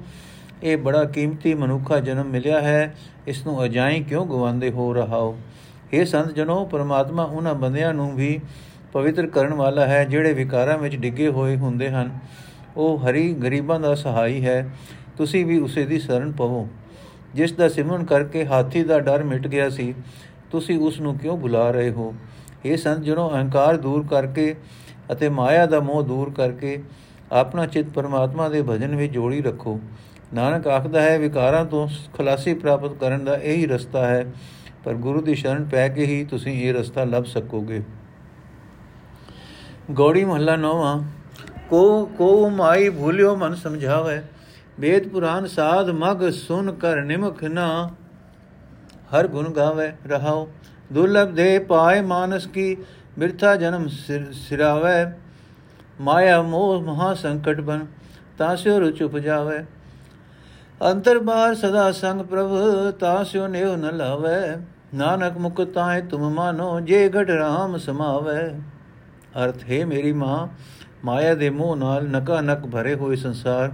ਇਹ 0.63 0.77
ਬੜਾ 0.77 1.03
ਕੀਮਤੀ 1.03 1.53
ਮਨੁੱਖਾ 1.53 1.99
ਜਨਮ 1.99 2.25
ਮਿਲਿਆ 2.25 2.61
ਹੈ। 2.61 2.95
ਇਸ 3.27 3.45
ਨੂੰ 3.45 3.65
ਅਜਾਈ 3.65 4.03
ਕਿਉਂ 4.03 4.25
ਗਵਾਉਂਦੇ 4.25 4.71
ਹੋ 4.71 4.93
ਰਹਾਓ? 4.93 5.37
ਇਹ 5.93 6.05
ਸੰਤ 6.05 6.33
ਜਨੋ, 6.33 6.65
ਪਰਮਾਤਮਾ 6.65 7.23
ਉਹਨਾਂ 7.23 7.55
ਬੰਦਿਆਂ 7.55 7.93
ਨੂੰ 7.93 8.15
ਵੀ 8.15 8.39
ਪਵਿੱਤਰ 8.93 9.27
ਕਰਨ 9.27 9.53
ਵਾਲਾ 9.53 9.85
ਹੈ, 9.85 10.05
ਜਿਹੜੇ 10.05 10.33
ਵਿਕਾਰਾਂ 10.33 10.77
ਵਿੱਚ 10.77 10.95
ਡਿੱਗੇ 10.95 11.27
ਹੋਏ 11.27 11.57
ਹੁੰਦੇ 11.57 11.89
ਹਨ। 11.89 12.19
ਉਹ 12.77 12.97
ਹਰੀ 12.97 13.33
ਗਰੀਬਾਂ 13.33 13.79
ਦਾ 13.79 13.95
ਸਹਾਈ 13.95 14.45
ਹੈ। 14.45 14.69
ਤੁਸੀਂ 15.17 15.45
ਵੀ 15.45 15.59
ਉਸੇ 15.59 15.85
ਦੀ 15.85 15.99
ਸ਼ਰਨ 15.99 16.31
ਪਵੋ। 16.31 16.67
ਜਿਸ 17.35 17.51
ਦਾ 17.51 17.69
ਸਿਮਰਨ 17.69 18.05
ਕਰਕੇ 18.05 18.45
ਹਾਥੀ 18.45 18.83
ਦਾ 18.83 18.99
ਡਰ 18.99 19.23
ਮਿਟ 19.23 19.47
ਗਿਆ 19.47 19.69
ਸੀ, 19.69 19.93
ਤੁਸੀਂ 20.51 20.79
ਉਸ 20.79 20.99
ਨੂੰ 20.99 21.17
ਕਿਉਂ 21.17 21.37
ਬੁਲਾ 21.37 21.71
ਰਹੇ 21.71 21.89
ਹੋ? 21.89 22.15
ਇਹ 22.65 22.77
ਸੰਤ 22.77 23.03
ਜਨੋ, 23.03 23.29
ਅਹੰਕਾਰ 23.29 23.77
ਦੂਰ 23.77 24.05
ਕਰਕੇ 24.09 24.55
ਅਤੇ 25.11 25.29
ਮਾਇਆ 25.29 25.65
ਦਾ 25.65 25.79
ਮੋਹ 25.79 26.03
ਦੂਰ 26.03 26.31
ਕਰਕੇ 26.33 26.81
ਆਪਣਾ 27.31 27.65
ਚਿੱਤ 27.65 27.89
ਪਰਮਾਤਮਾ 27.89 28.49
ਦੇ 28.49 28.61
ਭਜਨ 28.61 28.95
ਵਿੱਚ 28.95 29.13
ਜੋੜੀ 29.13 29.41
ਰੱਖੋ। 29.41 29.79
ਨਾਨਕ 30.33 30.67
ਆਖਦਾ 30.67 31.01
ਹੈ, 31.01 31.17
ਵਿਕਾਰਾਂ 31.19 31.65
ਤੋਂ 31.65 31.87
ਖਲਾਸੀ 32.13 32.53
ਪ੍ਰਾਪਤ 32.53 32.93
ਕਰਨ 32.93 33.23
ਦਾ 33.25 33.35
ਇਹੀ 33.35 33.65
ਰਸਤਾ 33.65 34.05
ਹੈ, 34.07 34.25
ਪਰ 34.85 34.93
ਗੁਰੂ 34.95 35.21
ਦੀ 35.21 35.35
ਸ਼ਰਨ 35.35 35.65
ਪੈ 35.65 35.87
ਕੇ 35.89 36.05
ਹੀ 36.05 36.23
ਤੁਸੀਂ 36.25 36.53
ਇਹ 36.53 36.73
ਰਸਤਾ 36.73 37.03
ਲੱਭ 37.03 37.25
ਸਕੋਗੇ। 37.25 37.81
ਗੋੜੀ 39.91 40.23
ਮਹੱਲਾ 40.25 40.55
ਨੋਵਾ 40.55 41.01
ਕੋ 41.69 42.05
ਕੋ 42.17 42.49
ਮਾਈ 42.49 42.89
ਭੂਲਿਓ 42.89 43.35
ਮਨ 43.35 43.55
ਸਮਝਾਵੇ, 43.55 44.21
ਵੇਦ 44.79 45.07
ਪੁਰਾਨ 45.07 45.45
ਸਾਧ 45.47 45.89
ਮਗ 45.89 46.29
ਸੁਨ 46.31 46.71
ਕਰ 46.71 47.01
ਨਿਮਖ 47.01 47.43
ਨਾ। 47.43 47.89
ਹਰ 49.11 49.27
ਗੁਣ 49.27 49.49
ਗਾਵੇ 49.49 49.91
ਰਹਾਓ 50.07 50.47
ਦੁਰਲਭ 50.93 51.29
ਦੇ 51.29 51.57
ਪਾਏ 51.59 52.01
ਮਾਨਸ 52.01 52.45
ਕੀ 52.47 52.75
ਮਿਰਥਾ 53.17 53.55
ਜਨਮ 53.55 53.87
ਸਿਰਾਵੇ, 54.33 55.05
ਮਾਇਆ 56.01 56.41
ਮੋਹ 56.41 56.81
ਮਹਾ 56.81 57.13
ਸੰਕਟ 57.13 57.61
ਬਨ 57.61 57.85
ਤਾਸਿਓ 58.37 58.79
ਰੁਚ 58.79 59.01
ਉਪਜਾਵੇ। 59.03 59.57
ਅੰਤਰ 60.81 61.19
ਬਾਹਰ 61.19 61.55
ਸਦਾ 61.55 61.91
ਸੰਗ 61.91 62.21
ਪ੍ਰਭ 62.21 62.49
ਤਾਸਿਓ 62.99 63.47
ਨੇਵ 63.47 63.75
ਨ 63.75 63.95
ਲਾਵੇ। 63.97 64.39
ਨਾਨਕ 64.95 65.37
ਮੁਕ 65.37 65.61
ਤਾਏ 65.65 66.01
ਤੁਮ 66.01 66.29
ਮਾਨੋ, 66.33 66.79
ਜੇ 66.79 67.09
ਘਟ 67.09 67.29
ਰਾਮ 67.29 67.77
ਸਮਾਵੇ। 67.77 68.41
ਅਰਥ, 69.43 69.63
ਹੈ 69.71 69.85
ਮੇਰੀ 69.85 70.11
ਮਾਂ, 70.11 70.47
ਮਾਇਆ 71.05 71.33
ਦੇ 71.35 71.49
ਮੋਹ 71.49 71.75
ਨਾਲ 71.75 72.07
ਨਕਾ 72.07 72.41
ਨਕ 72.41 72.65
ਭਰੇ 72.65 72.93
ਹੋਏ 72.95 73.15
ਸੰਸਾਰ, 73.15 73.71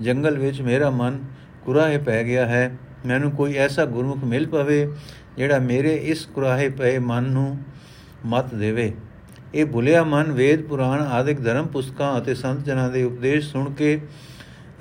ਜੰਗਲ 0.00 0.38
ਵਿੱਚ 0.38 0.60
ਮੇਰਾ 0.60 0.90
ਮਨ 0.90 1.18
ਕੁਰਾਹੇ 1.64 1.98
ਪੈ 1.98 2.22
ਗਿਆ 2.24 2.46
ਹੈ। 2.46 2.70
ਮੈਨੂੰ 3.06 3.30
ਕੋਈ 3.30 3.54
ਐਸਾ 3.56 3.84
ਗੁਰਮੁਖ 3.84 4.24
ਮਿਲ 4.24 4.46
ਪਵੇ, 4.46 4.86
ਜਿਹੜਾ 5.36 5.58
ਮੇਰੇ 5.58 5.94
ਇਸ 5.94 6.26
ਕੁਰਾਹੇ 6.26 6.68
ਪਏ 6.68 6.98
ਮਨ 6.98 7.24
ਨੂੰ 7.24 7.56
ਮਤ 8.26 8.54
ਦੇਵੇ। 8.54 8.92
ਇਹ 9.54 9.66
ਭੁਲਿਆ 9.66 10.02
ਮਨ 10.04 10.32
ਵੇਦ 10.32 10.62
ਪੁਰਾਣ 10.62 11.02
ਆਦਿਕ 11.02 11.40
ਧਰਮ 11.40 11.66
ਪੁਸਤਕਾਂ 11.66 12.18
ਅਤੇ 12.18 12.34
ਸੰਤ 12.34 12.64
ਜਨਾਂ 12.64 12.88
ਦੇ 12.90 13.02
ਉਪਦੇਸ਼ 13.02 13.50
ਸੁਣ 13.52 13.72
ਕੇ 13.72 14.00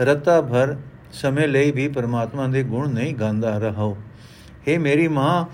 ਰਤਾ 0.01 0.41
ਭਰ 0.41 0.75
ਸਮੇਂ 1.13 1.47
ਲਈ 1.47 1.71
ਵੀ 1.71 1.88
ਪਰਮਾਤਮਾ 1.88 2.47
ਦੇ 2.47 2.63
ਗੁਣ 2.63 2.89
ਨਹੀਂ 2.89 3.13
ਗਾਉਂਦਾ 3.15 3.57
ਰਹੋ। 3.57 3.97
हे 4.67 4.79
ਮੇਰੀ 4.79 5.07
ਮਾਂ, 5.07 5.45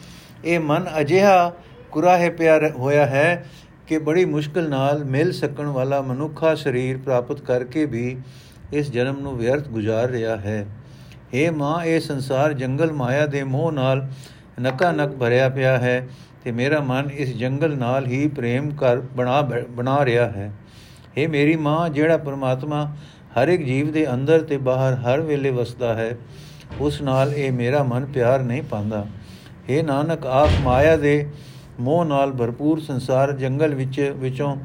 ਇਹ 0.46 0.60
ਮਨ 0.60 0.86
ਅਜਿਹਾ 1.00 1.51
ਕੁਰਾਹੇ 1.91 2.29
ਪਿਆ 2.29 2.60
ਹੋਇਆ 2.69 3.05
ਹੈ 3.05 3.46
ਕਿ 3.88 3.98
ਬੜੀ 3.98 4.25
ਮੁਸ਼ਕਲ 4.25 4.69
ਨਾਲ 4.69 5.03
ਮਿਲ 5.03 5.31
ਸਕਣ 5.31 5.65
ਵਾਲਾ 5.65 6.01
ਮਨੁੱਖਾ 6.01 6.55
ਸਰੀਰ 6.55 6.98
ਪ੍ਰਾਪਤ 6.98 7.41
ਕਰਕੇ 7.41 7.86
ਵੀ 7.86 8.17
ਇਸ 8.74 8.91
ਜਨਮ 8.91 9.19
ਨੂੰ 9.19 9.38
ਵਿਅਰਥ 9.38 9.67
ਗੁਜ਼ਾਰ 9.67 10.10
ਰਿਹਾ 10.10 10.38
ਹੈ। 10.38 10.65
हे 11.34 11.53
ਮਾਂ, 11.53 11.84
ਇਹ 11.84 12.00
ਸੰਸਾਰ 12.00 12.53
ਜੰਗਲ 12.53 12.91
ਮਾਇਆ 12.91 13.25
ਦੇ 13.25 13.43
ਮੋਹ 13.43 13.72
ਨਾਲ 13.72 14.08
ਨਕਾ 14.62 14.91
ਨਕ 14.91 15.10
ਭਰਿਆ 15.10 15.50
ਪਿਆ 15.50 15.77
ਹੈ। 15.77 16.08
ਤੇ 16.43 16.51
ਮੇਰਾ 16.51 16.79
ਮਨ 16.79 17.10
ਇਸ 17.12 17.36
ਜੰਗਲ 17.38 17.77
ਨਾਲ 17.77 18.05
ਹੀ 18.08 18.27
ਪ੍ਰੇਮ 18.27 18.69
ਕਰ 18.72 19.00
ਬਣਾ 19.17 19.41
ਬਣਾ 19.69 20.03
ਰਿਹਾ 20.05 20.29
ਹੈ। 20.29 20.51
हे 21.17 21.29
ਮੇਰੀ 21.29 21.55
ਮਾਂ, 21.58 21.89
ਜਿਹੜਾ 21.89 22.17
ਪਰਮਾਤਮਾ 22.17 22.84
ਹਰ 23.38 23.48
ਇੱਕ 23.48 23.63
ਜੀਵ 23.63 23.91
ਦੇ 23.91 24.05
ਅੰਦਰ 24.13 24.41
ਤੇ 24.41 24.58
ਬਾਹਰ 24.60 24.96
ਹਰ 24.98 25.22
ਵੇਲੇ 25.22 25.50
ਵਸਦਾ 25.51 25.93
ਹੈ, 25.93 26.17
ਉਸ 26.79 27.01
ਨਾਲ 27.01 27.34
ਇਹ 27.34 27.51
ਮੇਰਾ 27.51 27.84
ਮਨ 27.84 28.05
ਪਿਆਰ 28.05 28.43
ਨਹੀਂ 28.43 28.63
ਪਾਉਂਦਾ। 28.63 29.05
हे 29.69 29.84
ਨਾਨਕ, 29.86 30.25
ਆਪ 30.25 30.50
ਮਾਇਆ 30.63 30.96
ਦੇ 30.98 31.25
ਮੋਹ 31.79 32.05
ਨਾਲ 32.05 32.31
ਭਰਪੂਰ 32.31 32.79
ਸੰਸਾਰ 32.79 33.31
ਜੰਗਲ 33.31 33.75
ਵਿੱਚ, 33.75 34.00
ਵਿੱਚੋਂ 34.17 34.55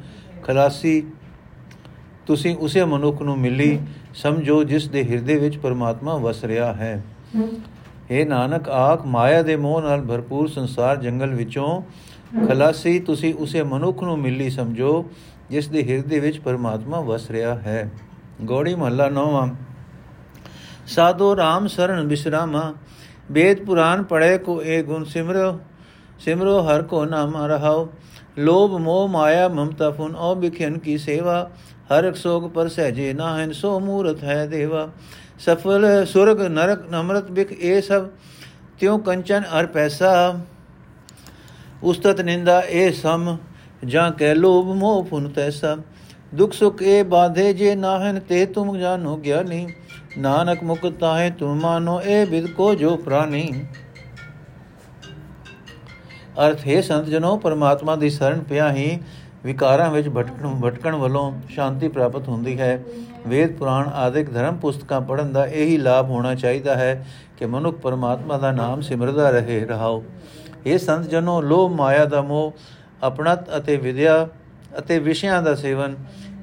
ਖਲਾਸੀ 0.43 1.03
ਤੁਸੀਂ 2.27 2.55
ਉਸੇ 2.57 2.85
ਮਨੁੱਖ 2.85 3.23
ਨੂੰ 3.23 3.39
ਮਿਲੀ, 3.39 3.79
ਸਮਝੋ 4.15 4.63
ਜਿਸ 4.65 4.89
ਦੇ 4.89 5.03
ਹਿਰਦੇ 5.05 5.37
ਵਿੱਚ 5.37 5.57
ਪਰਮਾਤਮਾ 5.59 6.17
ਵਸ 6.17 6.45
ਰਿਹਾ 6.45 6.73
ਹੈ। 6.73 7.03
ਇਹ 8.11 8.27
ਨਾਨਕ 8.27 8.69
ਆਖ 8.69 9.07
ਮਾਇਆ 9.07 9.43
ਦੇ 9.43 9.57
ਮੋਹ 9.57 9.83
ਨਾਲ 9.83 10.01
ਭਰਪੂਰ 10.01 10.49
ਸੰਸਾਰ 10.49 10.97
ਜੰਗਲ 10.97 11.35
ਵਿੱਚੋਂ 11.35 11.83
ਖਲਾਸੀ, 12.49 13.01
ਤੁਸੀਂ 13.01 13.35
ਉਸੇ 13.35 13.63
ਮਨੁੱਖ 13.63 14.03
ਨੂੰ 14.03 14.19
ਮਿਲੀ 14.19 14.51
ਸਮਝੋ, 14.51 15.11
ਜਿਸ 15.51 15.69
ਦੇ 15.69 15.93
ਹਿਰਦੇ 15.93 16.21
ਵਿੱਚ 16.21 16.41
ਪਰਮਾਤਮਾ 16.41 17.01
ਵਸ 17.01 17.31
ਰਿਹਾ 17.31 17.55
ਹੈ। 17.55 17.91
ਗੋੜੀ 18.43 18.75
ਮਹੱਲਾ 18.75 19.09
ਨੌਵਾਂ। 19.09 19.49
ਸਾਧੋ 20.87 21.35
RAM 21.35 21.69
ਸਰਣ 21.69 22.05
ਬਿਸਰਾਮਾ, 22.05 22.75
ਵੇਦ 23.31 23.65
ਪੁਰਾਨ 23.65 24.03
ਪੜੇ 24.03 24.39
ਕੋ 24.39 24.63
ਇਹ 24.63 24.85
ਗੁਣ 24.85 25.05
ਸਿਮਰੋ 25.05 25.61
ਸਿਮਰੋ 26.19 26.61
ਹਰ 26.63 26.83
ਕੋ 26.83 27.05
ਨਾਮ 27.05 27.37
ਰਹਾਓ। 27.37 27.89
ਲੋਭ, 28.39 28.75
ਮੋਹ, 28.75 29.09
ਮਾਇਆ, 29.09 29.49
ਮਮਤਾ, 29.49 29.91
ਫੁਨ 29.91 30.17
ਔ 30.17 30.35
ਬਿਖਨ 30.35 30.79
ਕੀ 30.79 30.99
ਸੇਵਾ, 30.99 31.51
ਹਰ 31.93 32.05
ਇੱਕ 32.05 32.17
ਸੋਗ 32.17 32.51
ਪਰ 32.51 32.69
ਸਹਜੇ 32.69 33.13
ਨਾ 33.13 33.45
ਹਨ 33.45 33.53
ਸੋ 33.53 33.81
ਮੂਰਤ 33.81 34.25
ਹੈ 34.25 34.47
ਦੇਵਾ। 34.47 34.89
ਸਫਲ 35.39 36.07
ਸੁਰਗ, 36.07 36.41
ਨਰਕ, 36.41 36.91
ਨਮਰਤ 36.91 37.31
ਬਿਖ 37.31 37.53
ਇਹ 37.53 37.83
ਸਭ, 37.83 38.07
ਤਿਉ 38.81 38.99
ਕੰਚਨ 38.99 39.43
ਅਰ 39.61 39.67
ਪੈਸਾ। 39.67 40.39
ਉਸਤਤ 41.83 42.21
ਨਿੰਦਾ 42.21 42.61
ਇਹ 42.61 42.93
ਸਮ, 42.93 43.37
ਜਾਂ 43.85 44.11
ਕਹਿ 44.13 44.35
ਲੋਭ 44.35 44.67
ਮੋਹ 44.67 45.05
ਫੁਨ 45.05 45.29
ਤੈਸਾ। 45.29 45.77
ਦੁਖ 46.35 46.53
ਸੁਖ 46.53 46.83
ਇਹ 46.83 47.05
ਬਾਧੇ 47.05 47.53
ਜੇ 47.53 47.75
ਨਾਹਨ, 47.75 48.21
ਤੇ 48.21 48.47
ਤੁਮ 48.47 48.79
ਜਾਨੋ 48.79 49.17
ਗਿਆਨੀ। 49.17 49.67
ਨਾਨਕ 50.19 50.63
ਮੁਕਤ 50.63 50.93
ਤਾਹੇ 50.93 51.31
ਤੁਮ 51.31 51.61
ਮਾਨੋ, 51.61 52.01
ਇਹ 52.01 52.27
ਬਿਦ 52.27 52.47
ਕੋ 52.47 52.75
ਜੋ 52.75 52.97
ਪ੍ਰਾਨੀ। 52.97 53.67
ਅਰਥ, 56.47 56.67
ਹੈ 56.67 56.81
ਸੰਤ 56.81 57.07
ਜਨੋ, 57.07 57.37
ਪਰਮਾਤਮਾ 57.37 57.97
ਦੀ 57.97 58.11
ਸ਼ਰਨ 58.11 58.41
ਪਿਆ 58.41 58.73
ਹੀ 58.73 58.99
ਵਿਕਾਰਾਂ 59.45 59.91
ਵਿੱਚ 59.91 60.09
ਭਟਕਣ 60.09 60.55
ਭਟਕਣ 60.61 60.95
ਵੱਲੋਂ 60.95 61.33
ਸ਼ਾਂਤੀ 61.49 61.89
ਪ੍ਰਾਪਤ 61.89 62.29
ਹੁੰਦੀ 62.29 62.59
ਹੈ। 62.61 62.83
ਵੇਦ 63.27 63.57
ਪੁਰਾਣ 63.57 63.89
ਆਦਿਕ 63.89 64.31
ਧਰਮ 64.31 64.57
ਪੁਸਤਕਾਂ 64.57 65.01
ਪੜਨ 65.01 65.33
ਦਾ 65.33 65.47
ਇਹੀ 65.47 65.77
ਲਾਭ 65.79 66.11
ਹੋਣਾ 66.11 66.35
ਚਾਹੀਦਾ 66.35 66.75
ਹੈ 66.75 67.07
ਕਿ 67.37 67.47
ਮਨੁੱਖ 67.47 67.79
ਪਰਮਾਤਮਾ 67.79 68.39
ਦਾ 68.39 68.51
ਨਾਮ 68.53 68.81
ਸਿਮਰਦਾ 68.81 69.31
ਰਹੇ, 69.31 69.65
ਰਹਾਓ। 69.67 70.03
ਇਹ 70.67 70.79
ਸੰਤ 70.79 71.09
ਜਨੋ, 71.09 71.41
ਲੋਭ, 71.41 71.73
ਮਾਇਆ 71.73 72.05
ਦਾ 72.05 72.23
ਮੋਹ, 72.23 72.53
ਆਪਣਤ 73.03 73.57
ਅਤੇ 73.57 73.77
ਵਿਦਿਆ 73.77 74.29
ਅਤੇ 74.79 74.99
ਵਿਸ਼ਿਆਂ 74.99 75.43
ਦਾ 75.43 75.55
ਸੇਵਨ, 75.55 75.95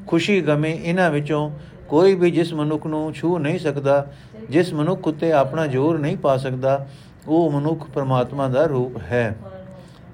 ਖੁਸ਼ੀ, 0.07 0.41
ਗਮੇ 0.41 0.71
ਇਹਨਾਂ 0.83 1.11
ਵਿੱਚੋਂ 1.11 1.51
ਕੋਈ 1.89 2.15
ਵੀ 2.15 2.31
ਜਿਸ 2.31 2.53
ਮਨੁੱਖ 2.53 2.87
ਨੂੰ 2.87 3.13
ਛੂ 3.13 3.37
ਨਹੀਂ 3.37 3.59
ਸਕਦਾ, 3.59 4.05
ਜਿਸ 4.49 4.73
ਮਨੁੱਖ 4.73 5.07
ਉਤੇ 5.07 5.31
ਆਪਣਾ 5.31 5.67
ਜ਼ੋਰ 5.67 5.97
ਨਹੀਂ 5.99 6.17
ਪਾ 6.17 6.37
ਸਕਦਾ, 6.37 6.87
ਉਹ 7.27 7.51
ਮਨੁੱਖ 7.51 7.89
ਪਰਮਾਤਮਾ 7.89 8.47
ਦਾ 8.47 8.65
ਰੂਪ 8.65 8.97
ਹੈ। 8.97 9.35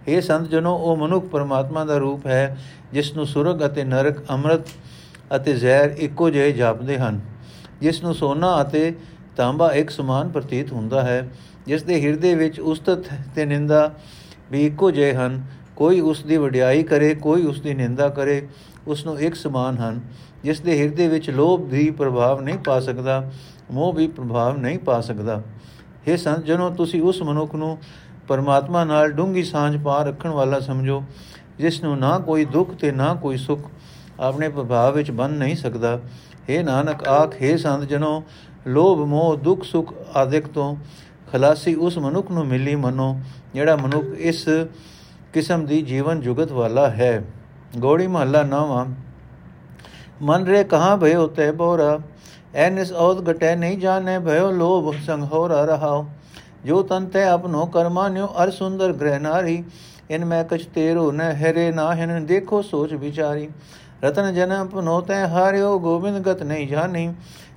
ਇਹ 0.08 0.22
ਸੰਤ 0.22 0.50
ਜਨੋ, 0.50 0.76
ਉਹ 0.76 0.98
ਮਨੁੱਖ 0.98 1.26
ਪਰਮਾਤਮਾ 1.26 1.86
ਦਾ 1.86 1.98
ਰੂਪ 1.98 2.28
ਹੈ, 2.28 2.58
ਜਿਸ 2.94 3.14
ਨੂੰ 3.14 3.26
ਸੁਰਗ 3.26 3.66
ਅਤੇ 3.66 3.84
ਨਰਕ, 3.84 4.24
ਅੰਮ੍ਰਿਤ 4.30 4.62
ਅਤੇ 5.36 5.54
ਜ਼ਹਿਰ 5.54 5.96
ਇੱਕੋ 5.98 6.30
ਜਿਹੇ 6.30 6.52
ਜਾਪਦੇ 6.52 6.98
ਹਨ। 6.98 7.20
ਜਿਸ 7.82 8.04
ਨੂੰ 8.04 8.14
ਸੋਨਾ 8.16 8.62
ਅਤੇ 8.62 8.94
ਤਾਂਬਾ 9.38 9.72
ਇੱਕ 9.72 9.90
ਸਮਾਨ 9.90 10.30
ਪ੍ਰਤੀਤ 10.30 10.72
ਹੁੰਦਾ 10.72 11.02
ਹੈ, 11.02 11.30
ਜਿਸ 11.68 11.84
ਦੇ 11.84 12.02
ਹਿਰਦੇ 12.02 12.36
ਵਿੱਚ 12.36 12.60
ਉਸਤਤ 12.60 13.10
ਤੇ 13.36 13.46
ਨਿੰਦਾ 13.46 13.92
ਵੀ 14.52 14.66
ਇੱਕੋ 14.66 14.92
ਜਿਹੇ 14.92 15.14
ਹਨ। 15.14 15.44
ਕੋਈ 15.76 16.00
ਉਸ 16.00 16.24
ਦੀ 16.24 16.38
ਵਡਿਆਈ 16.38 16.84
ਕਰੇ, 16.84 17.14
ਕੋਈ 17.16 17.46
ਉਸ 17.46 17.62
ਦੀ 17.62 17.74
ਨਿੰਦਾ 17.74 18.10
ਕਰੇ, 18.10 18.48
ਉਸ 18.88 19.06
ਨੂੰ 19.06 19.20
ਇੱਕ 19.20 19.36
ਸਮਾਨ 19.36 19.78
ਹਨ। 19.78 20.00
ਜਿਸ 20.44 20.60
ਦੇ 20.60 20.80
ਹਿਰਦੇ 20.80 21.08
ਵਿੱਚ 21.08 21.30
ਲੋਭ 21.30 21.62
ਵੀ 21.62 21.90
ਪ੍ਰਭਾਵ 21.92 22.42
ਨਹੀਂ 22.42 22.58
ਪਾ 22.58 22.80
ਸਕਦਾ, 22.80 23.32
ਮੋਹ 23.72 23.94
ਵੀ 23.94 24.08
ਪ੍ਰਭਾਵ 24.08 24.58
ਨਹੀਂ 24.58 24.80
ਪਾ 24.80 25.02
ਸਕਦਾ। 25.02 25.42
ਇਹ 26.08 26.18
ਸੰਤ 26.18 26.46
ਜਨੋ 26.46 26.70
ਤੁਸੀਂ 26.70 27.02
ਉਸ 27.02 27.22
ਮਨੁੱਖ 27.22 27.56
ਨੂੰ 27.56 27.78
ਪਰਮਾਤਮਾ 28.28 28.84
ਨਾਲ 28.84 29.12
ਡੂੰਗੀ 29.12 29.44
ਸਾਂਝ 29.44 29.78
ਪਾ 29.84 30.04
ਰੱਖਣ 30.04 30.30
ਵਾਲਾ 30.30 30.60
ਸਮਝੋ, 30.60 31.04
ਜਿਸ 31.58 31.84
ਨੂੰ 31.84 31.98
ਨਾ 32.00 32.20
ਕੋਈ 32.20 32.46
ਦੁੱਖ 32.46 32.74
ਤੇ 32.76 32.92
ਨਾ 32.92 33.14
ਕੋਈ 33.14 33.38
ਸੁੱਖ 33.38 33.62
ਆਪਣੇ 34.20 34.50
ਪ੍ਰਭਾਵ 34.50 34.94
ਵਿੱਚ 34.94 35.12
ਬੰਨ 35.12 35.32
ਨਹੀਂ 35.32 35.56
ਸਕਦਾ। 35.56 36.00
हे 36.50 36.64
ਨਾਨਕ, 36.64 37.08
ਆਖ 37.08 37.36
हे 37.36 37.58
ਸੰਤ 37.58 37.84
ਜਨੋ, 37.84 38.24
ਲੋਭ, 38.68 39.00
ਮੋਹ, 39.00 39.36
ਦੁੱਖ, 39.38 39.64
ਸੁੱਖ 39.64 39.94
ਆਦਿਕ 40.16 40.48
ਤੋਂ 40.48 40.76
ਖਲਾਸੀ 41.32 41.76
ਉਸ 41.76 41.98
ਮਨੁੱਖ 41.98 42.32
ਨੂੰ 42.32 42.46
ਮਿਲੀ 42.48 42.76
ਮਨੋ, 42.76 43.20
ਜਿਹੜਾ 43.54 43.76
ਮਨੁੱਖ 43.76 44.06
ਇਸ 44.06 44.46
ਕਿਸਮ 45.34 45.66
ਦੀ 45.66 45.82
ਜੀਵਨ 45.82 46.22
ਜੁਗਤ 46.22 46.52
ਵਾਲਾ 46.52 46.90
ਹੈ। 46.90 47.24
ਗੋੜੀ 47.78 48.08
ਮਹੱਲਾ 48.08 48.44
ਨਾਵਾ। 48.44 48.86
ਮਨ 50.22 50.46
ਰੇ 50.46 50.64
ਕਹਾਂ 50.64 50.98
ਭਇਓ 50.98 51.28
ਤੇ 51.28 51.52
ਬੋਰਾ? 51.52 52.00
ਐਨਿਸ 52.56 52.92
ਔਦ 52.92 53.30
ਘਟੈ 53.32 53.56
ਨਹੀਂ 53.56 53.78
ਜਾਣੇ 53.78 54.20
ਭਇਓ, 54.20 54.52
ਲੋਭ 54.52 54.94
ਸੰਗ 55.06 55.24
ਹੋ 55.24 55.48
ਰਹਾਓ। 55.48 56.06
ਜੋ 56.66 56.82
ਤਨ 56.84 57.06
ਤੇ 57.06 57.24
ਆਪਨੋ 57.24 57.66
ਕਰਮਾਨਿਓ 57.66 58.28
ਅਰ 58.44 58.52
ਸੁੰਦਰ 58.52 58.94
ਗ੍ਰਹਿ 58.94 59.20
ਨਾਰੀ। 59.20 59.64
ਇਨ 60.10 60.26
ਮੈਂ 60.26 60.44
ਕਛ 60.44 60.66
ਤੇਰੋ 60.66 61.12
ਨ 61.12 61.22
ਹਰੇ 61.22 61.72
ਨਾਹਿਨ 61.72 62.26
ਦੇਖੋ 62.26 62.62
ਸੋਚ 62.62 62.94
ਵਿਚਾਰੀ। 62.94 63.50
ਰਤਨ 64.04 64.34
ਜਨਮ 64.34 64.68
ਪਨੋ 64.68 65.02
ਤੈ 65.02 65.28
ਹਾਰਿਓ, 65.28 65.80
ਗੋਬਿੰਦ 65.80 66.28
ਗਤ 66.28 66.44
ਨਹੀਂ 66.44 66.68
ਜਾਣੀ। 66.68 67.14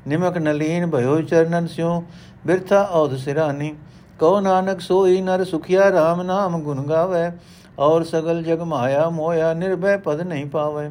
ਨਿਮਕ 0.06 0.38
ਨਲੀਨ 0.38 0.90
ਭਇਓ 0.90 1.20
ਚਰਨਨ 1.20 1.66
ਸਿਓ 1.66 2.04
ਬਿਰਥਾ 2.46 2.82
ਔਦ 2.82 3.16
ਸਿਰਾਨੀ। 3.16 3.74
ਕਉ 4.18 4.40
ਨਾਨਕ 4.40 4.80
ਸੋਈ 4.80 5.20
ਨਰ 5.20 5.44
ਸੁਖਿਆ 5.44 5.88
RAM 5.88 6.22
ਨਾਮ 6.22 6.62
ਗੁਣ 6.62 6.82
ਗਾਵੇ। 6.82 7.30
ਔਰ 7.78 8.02
ਸਗਲ 8.02 8.42
ਜਗ 8.42 8.60
ਮਾਇਆ 8.60 9.08
ਮੋਇਆ, 9.10 9.54
ਨਿਰਭੈ 9.54 9.96
ਪਦ 9.96 10.20
ਨਹੀਂ 10.20 10.46
ਪਾਵੇ। 10.46 10.90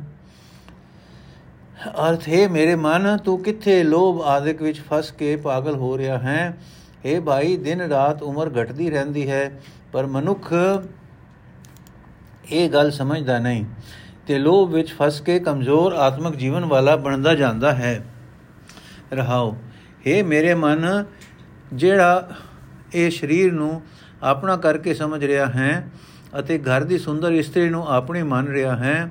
ਅਰਥ, 2.07 2.29
ਹੈ 2.29 2.47
ਮੇਰੇ 2.47 2.75
ਮਨ, 2.75 3.17
ਤੂੰ 3.17 3.43
ਕਿੱਥੇ 3.43 3.83
ਲੋਭ 3.83 4.21
ਆਦਿਕ 4.21 4.61
ਵਿੱਚ 4.61 4.81
ਫਸ 4.81 5.11
ਕੇ 5.11 5.35
ਪਾਗਲ 5.35 5.75
ਹੋ 5.75 5.97
ਰਿਹਾ 5.97 6.17
ਹੈ? 6.17 6.57
ਇਹ 7.05 7.21
ਭਾਈ, 7.21 7.57
ਦਿਨ 7.57 7.81
ਰਾਤ 7.81 8.23
ਉਮਰ 8.23 8.49
ਘਟਦੀ 8.61 8.89
ਰਹਿੰਦੀ 8.89 9.29
ਹੈ, 9.29 9.51
ਪਰ 9.91 10.05
ਮਨੁੱਖ 10.05 10.53
ਇਹ 12.51 12.69
ਗੱਲ 12.69 12.91
ਸਮਝਦਾ 12.91 13.39
ਨਹੀਂ। 13.39 13.65
ਤੇ 14.28 14.38
ਲੋਭ 14.38 14.72
ਵਿੱਚ 14.74 14.92
ਫਸ 14.92 15.20
ਕੇ 15.20 15.38
ਕਮਜ਼ੋਰ 15.38 15.92
ਆਤਮਿਕ 15.98 16.36
ਜੀਵਨ 16.36 16.64
ਵਾਲਾ 16.64 16.96
ਬਣਦਾ 16.96 17.34
ਜਾਂਦਾ 17.34 17.72
ਹੈ 17.72 18.00
ਰਹਾਓ 19.12 19.56
हे 20.06 20.24
ਮੇਰੇ 20.24 20.54
ਮਨ 20.54 21.04
ਜਿਹੜਾ 21.74 22.28
ਇਹ 22.94 23.10
ਸਰੀਰ 23.10 23.52
ਨੂੰ 23.52 23.80
ਆਪਣਾ 24.22 24.56
ਕਰਕੇ 24.56 24.94
ਸਮਝ 24.94 25.24
ਰਿਹਾ 25.24 25.46
ਹੈ 25.46 25.86
ਅਤੇ 26.38 26.58
ਘਰ 26.58 26.84
ਦੀ 26.84 26.98
ਸੁੰਦਰ 26.98 27.32
ਇਸਤਰੀ 27.32 27.68
ਨੂੰ 27.68 27.86
ਆਪਣੀ 27.88 28.22
ਮੰਨ 28.22 28.48
ਰਿਹਾ 28.48 28.76
ਹੈ 28.76 29.10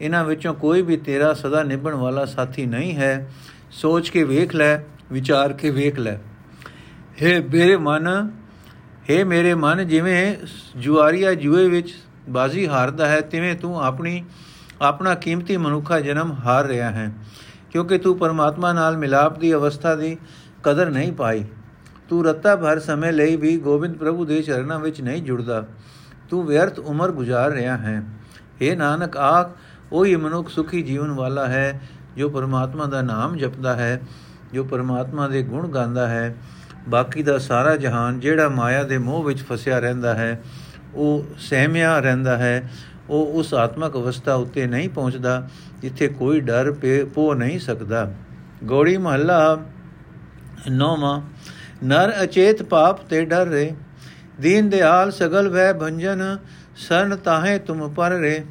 ਇਹਨਾਂ 0.00 0.24
ਵਿੱਚੋਂ 0.24 0.54
ਕੋਈ 0.54 0.82
ਵੀ 0.82 0.96
ਤੇਰਾ 0.96 1.32
ਸਦਾ 1.34 1.62
ਨਿਭਣ 1.62 1.94
ਵਾਲਾ 1.94 2.24
ਸਾਥੀ 2.24 2.66
ਨਹੀਂ 2.66 2.94
ਹੈ 2.96 3.26
ਸੋਚ 3.72 4.08
ਕੇ 4.10 4.24
ਵੇਖ 4.24 4.54
ਲੈ 4.54 4.78
ਵਿਚਾਰ 5.12 5.52
ਕੇ 5.52 5.70
ਵੇਖ 5.70 5.98
ਲੈ 5.98 6.16
हे 7.20 7.40
ਮੇਰੇ 7.52 7.76
ਮਨ 7.78 8.08
हे 9.10 9.24
ਮੇਰੇ 9.24 9.54
ਮਨ 9.54 9.86
ਜਿਵੇਂ 9.86 10.36
ਜੁਆਰੀਆ 10.76 11.34
ਜੂਏ 11.34 11.68
ਵਿੱਚ 11.68 11.94
ਬਾਜ਼ੀ 12.28 12.66
ਹਾਰਦਾ 12.66 13.06
ਹੈ 13.06 13.20
ਤਿਵੇਂ 13.20 13.54
ਤੂੰ 13.54 13.80
ਆਪਣੀ 13.82 14.22
ਆਪਣਾ 14.81 15.15
ਕੀਮਤੀ 15.15 15.57
ਮਨੁੱਖਾ 15.57 15.99
ਜਨਮ 15.99 16.31
ਹਾਰ 16.45 16.65
ਰਿਹਾ 16.65 16.89
ਹੈ, 16.91 17.11
ਕਿਉਂਕਿ 17.71 17.97
ਤੂੰ 17.97 18.17
ਪਰਮਾਤਮਾ 18.17 18.73
ਨਾਲ 18.73 18.97
ਮਿਲਾਪ 18.97 19.39
ਦੀ 19.39 19.53
ਅਵਸਥਾ 19.53 19.95
ਦੀ 19.95 20.17
ਕਦਰ 20.63 20.89
ਨਹੀਂ 20.89 21.11
ਪਾਈ। 21.13 21.43
ਤੂੰ 22.09 22.25
ਰੱਤਾ 22.25 22.55
ਭਰ 22.55 22.79
ਸਮੇਂ 22.79 23.11
ਲਈ 23.13 23.35
ਵੀ 23.35 23.57
ਗੋਬਿੰਦ 23.57 23.97
ਪ੍ਰਭੂ 23.97 24.25
ਦੇ 24.25 24.41
ਚਰਨਾਂ 24.41 24.79
ਵਿੱਚ 24.79 25.01
ਨਹੀਂ 25.01 25.23
ਜੁੜਦਾ। 25.23 25.65
ਤੂੰ 26.29 26.45
ਵਿਅਰਥ 26.45 26.79
ਉਮਰ 26.79 27.11
ਗੁਜ਼ਾਰ 27.11 27.51
ਰਿਹਾ 27.51 27.77
ਹੈ। 27.77 28.03
हे 28.61 28.77
ਨਾਨਕ, 28.77 29.17
ਆਖ, 29.17 29.51
ਉਹੀ 29.91 30.15
ਮਨੁੱਖ 30.15 30.49
ਸੁਖੀ 30.49 30.81
ਜੀਵਨ 30.81 31.11
ਵਾਲਾ 31.11 31.47
ਹੈ, 31.47 31.81
ਜੋ 32.17 32.29
ਪਰਮਾਤਮਾ 32.29 32.85
ਦਾ 32.85 33.01
ਨਾਮ 33.01 33.35
ਜਪਦਾ 33.37 33.75
ਹੈ, 33.75 34.01
ਜੋ 34.53 34.63
ਪਰਮਾਤਮਾ 34.63 35.27
ਦੇ 35.27 35.43
ਗੁਣ 35.43 35.67
ਗਾਉਂਦਾ 35.67 36.07
ਹੈ। 36.07 36.35
ਬਾਕੀ 36.89 37.23
ਦਾ 37.23 37.37
ਸਾਰਾ 37.37 37.75
ਜਹਾਨ 37.75 38.19
ਜਿਹੜਾ 38.19 38.49
ਮਾਇਆ 38.49 38.83
ਦੇ 38.83 38.97
ਮੋਹ 38.97 39.23
ਵਿੱਚ 39.23 39.43
ਫਸਿਆ 39.43 39.79
ਰਹਿੰਦਾ 39.79 40.13
ਹੈ, 40.13 40.41
ਉਹ 40.95 41.25
ਸਹਿਮਿਆ 41.37 41.99
ਰਹਿੰਦਾ 41.99 42.37
ਹੈ 42.37 42.69
ਉਹ 43.09 43.31
ਉਸ 43.33 43.53
ਆਤਮਕ 43.53 43.95
ਅਵਸਥਾ 43.95 44.33
ਉੱਤੇ 44.33 44.65
ਨਹੀਂ 44.67 44.89
ਪਹੁੰਚਦਾ, 44.89 45.47
ਜਿੱਥੇ 45.81 46.07
ਕੋਈ 46.09 46.39
ਡਰ 46.39 46.71
ਪੋ 47.13 47.33
ਨਹੀਂ 47.33 47.59
ਸਕਦਾ। 47.59 48.11
ਗੋੜੀ 48.63 48.97
ਮਹੱਲਾ 48.97 49.57
ਨੌਵਾਂ, 50.69 51.21
ਨਰ 51.83 52.13
ਅਚੇਤ 52.23 52.63
ਪਾਪ 52.63 53.01
ਤੇ 53.01 53.23
ਡਰ 53.25 53.47
ਰੇ। 53.47 53.71
ਦੀਨ 54.41 54.69
ਦਿਆਲ 54.69 55.11
ਸਗਲ 55.11 55.47
ਵੈ 55.47 55.71
ਭੰਜਨ, 55.73 56.37
ਸਰਨ 56.77 57.15
ਤਾਹੇ 57.15 57.57
ਤੁਮ 57.59 57.87
ਪਰ 57.89 58.11
ਰੇ। 58.11 58.41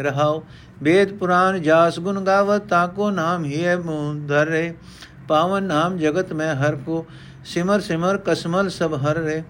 ਰਹਾਓ 0.00 0.42
ਵੇਦ 0.82 1.12
ਪੁਰਾਨ 1.12 1.60
ਜਾਸ 1.62 1.98
ਗੁਣ 2.00 2.20
ਗਾਵਤ 2.20 2.66
ਤਾਕੋ 2.66 3.10
ਨਾਮ 3.10 3.44
ਹੀ 3.44 3.64
ਹੈ 3.64 3.76
ਮੁੰਦਰ 3.76 4.46
ਰੇ। 4.46 4.72
ਪਾਵਨ 5.28 5.62
ਨਾਮ 5.62 5.96
ਜਗਤ 5.98 6.32
ਮੈਂ 6.32 6.54
ਹਰ 6.54 6.76
ਕੋ, 6.76 7.04
ਸਿਮਰ 7.44 7.80
ਸਿਮਰ 7.80 8.18
ਕਸਮਲ 8.26 8.68
ਸਭ 8.70 8.94
ਹਰ 9.04 9.16
ਰੇ। 9.16 9.42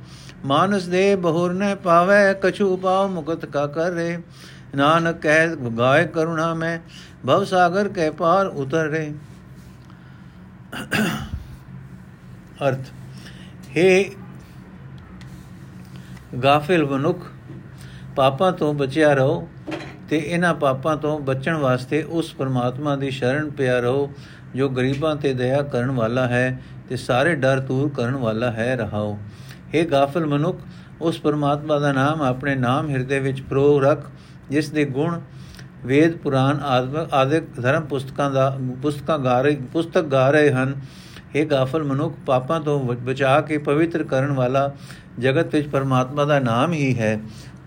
ਮਾਨਸ 0.44 0.86
ਦੇ 0.88 1.14
ਬਹੁਰ 1.16 1.52
ਨੇ 1.52 1.74
ਪਾਵੇ, 1.74 2.34
ਕਛੂ 2.42 2.76
ਪਾਉ 2.76 3.08
ਮੁਕਤ 3.08 3.44
ਕਾ 3.46 3.66
ਕਰੇ। 3.66 4.18
ਨਾਨਕ 4.76 5.20
ਕਹਿ 5.22 5.56
ਗਾਏ 5.78 6.06
ਕਰੁਣਾ 6.06 6.52
ਮੈਂ, 6.54 6.78
ਭਵ 7.26 7.44
ਸਾਗਰ 7.44 7.88
ਕੇ 7.88 8.08
ਪਾਰ 8.10 8.46
ਉਤਰ। 8.46 8.88
ਰੇ 8.90 9.12
ਅਰਥ, 12.66 12.90
ਹੈ 13.76 14.04
ਗਾਫਿਲ 16.42 16.84
ਮਨੁੱਖ, 16.84 17.24
ਪਾਪਾਂ 18.16 18.52
ਤੋਂ 18.52 18.72
ਬਚਿਆ 18.74 19.12
ਰਹੋ 19.14 19.48
ਤੇ 20.08 20.18
ਇਹਨਾਂ 20.18 20.54
ਪਾਪਾਂ 20.54 20.96
ਤੋਂ 20.96 21.18
ਬਚਣ 21.20 21.56
ਵਾਸਤੇ 21.56 22.02
ਉਸ 22.02 22.32
ਪਰਮਾਤਮਾ 22.34 22.96
ਦੀ 22.96 23.10
ਸ਼ਰਨ 23.10 23.50
ਪਿਆ 23.50 23.78
ਰਹੋ, 23.80 24.10
ਜੋ 24.56 24.68
ਗਰੀਬਾਂ 24.68 25.14
ਤੇ 25.16 25.32
ਦਇਆ 25.34 25.62
ਕਰਨ 25.62 25.90
ਵਾਲਾ 25.90 26.26
ਹੈ 26.28 26.60
ਤੇ 26.88 26.96
ਸਾਰੇ 26.96 27.34
ਡਰ 27.34 27.60
ਦੂਰ 27.60 27.90
ਕਰਨ 27.96 28.16
ਵਾਲਾ 28.16 28.50
ਹੈ, 28.50 28.74
ਰਹਾਓ। 28.76 29.18
हे 29.74 29.84
ਗਾਫਲ 29.90 30.26
ਮਨੁੱਖ, 30.26 30.60
ਉਸ 31.00 31.18
ਪਰਮਾਤਮਾ 31.20 31.78
ਦਾ 31.78 31.92
ਨਾਮ 31.92 32.22
ਆਪਣੇ 32.22 32.54
ਨਾਮ 32.54 32.88
ਹਿਰਦੇ 32.90 33.18
ਵਿੱਚ 33.20 33.40
ਪ੍ਰੋ 33.40 33.80
ਰੱਖ, 33.80 34.10
ਜਿਸ 34.50 34.70
ਦੇ 34.70 34.84
ਗੁਣ 34.84 35.20
ਵੇਦ 35.84 36.16
ਪੁਰਾਨ 36.16 36.60
ਆਦਿਕ 37.12 37.44
ਧਰਮ 37.60 37.84
ਪੁਸਤਕਾਂ 37.84 38.30
ਦਾ, 38.30 38.58
ਪੁਸਤਕਾਂ 38.82 39.18
ਗਾ 39.18 39.40
ਰਹੇ, 39.40 39.56
ਪੁਸਤਕ 39.72 40.02
ਗਾ 40.02 40.30
ਰਹੇ 40.30 40.52
ਹਨ। 40.52 40.74
ਇਹ 41.34 41.46
ਗਾਫਲ 41.46 41.84
ਮਨੁੱਖ, 41.84 42.16
ਪਾਪਾਂ 42.26 42.60
ਤੋਂ 42.60 42.80
ਬਚਾ 42.80 43.40
ਕੇ 43.40 43.58
ਪਵਿੱਤਰ 43.58 44.02
ਕਰਨ 44.02 44.32
ਵਾਲਾ 44.32 44.74
ਜਗਤ 45.18 45.54
ਵਿੱਚ 45.54 45.68
ਪਰਮਾਤਮਾ 45.68 46.24
ਦਾ 46.24 46.38
ਨਾਮ 46.40 46.72
ਹੀ 46.72 46.98
ਹੈ। 46.98 47.18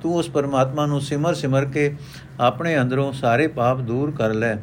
ਤੂੰ 0.02 0.16
ਉਸ 0.16 0.30
ਪਰਮਾਤਮਾ 0.30 0.86
ਨੂੰ 0.86 1.02
ਸਿਮਰ 1.02 1.34
ਸਿਮਰ 1.34 1.66
ਕੇ 1.66 1.96
ਆਪਣੇ 2.40 2.78
ਅੰਦਰੋਂ 2.82 3.12
ਸਾਰੇ 3.14 3.48
ਪਾਪ 3.48 3.80
ਦੂਰ 3.80 4.12
ਕਰ 4.12 4.34
ਲੈ। 4.34 4.54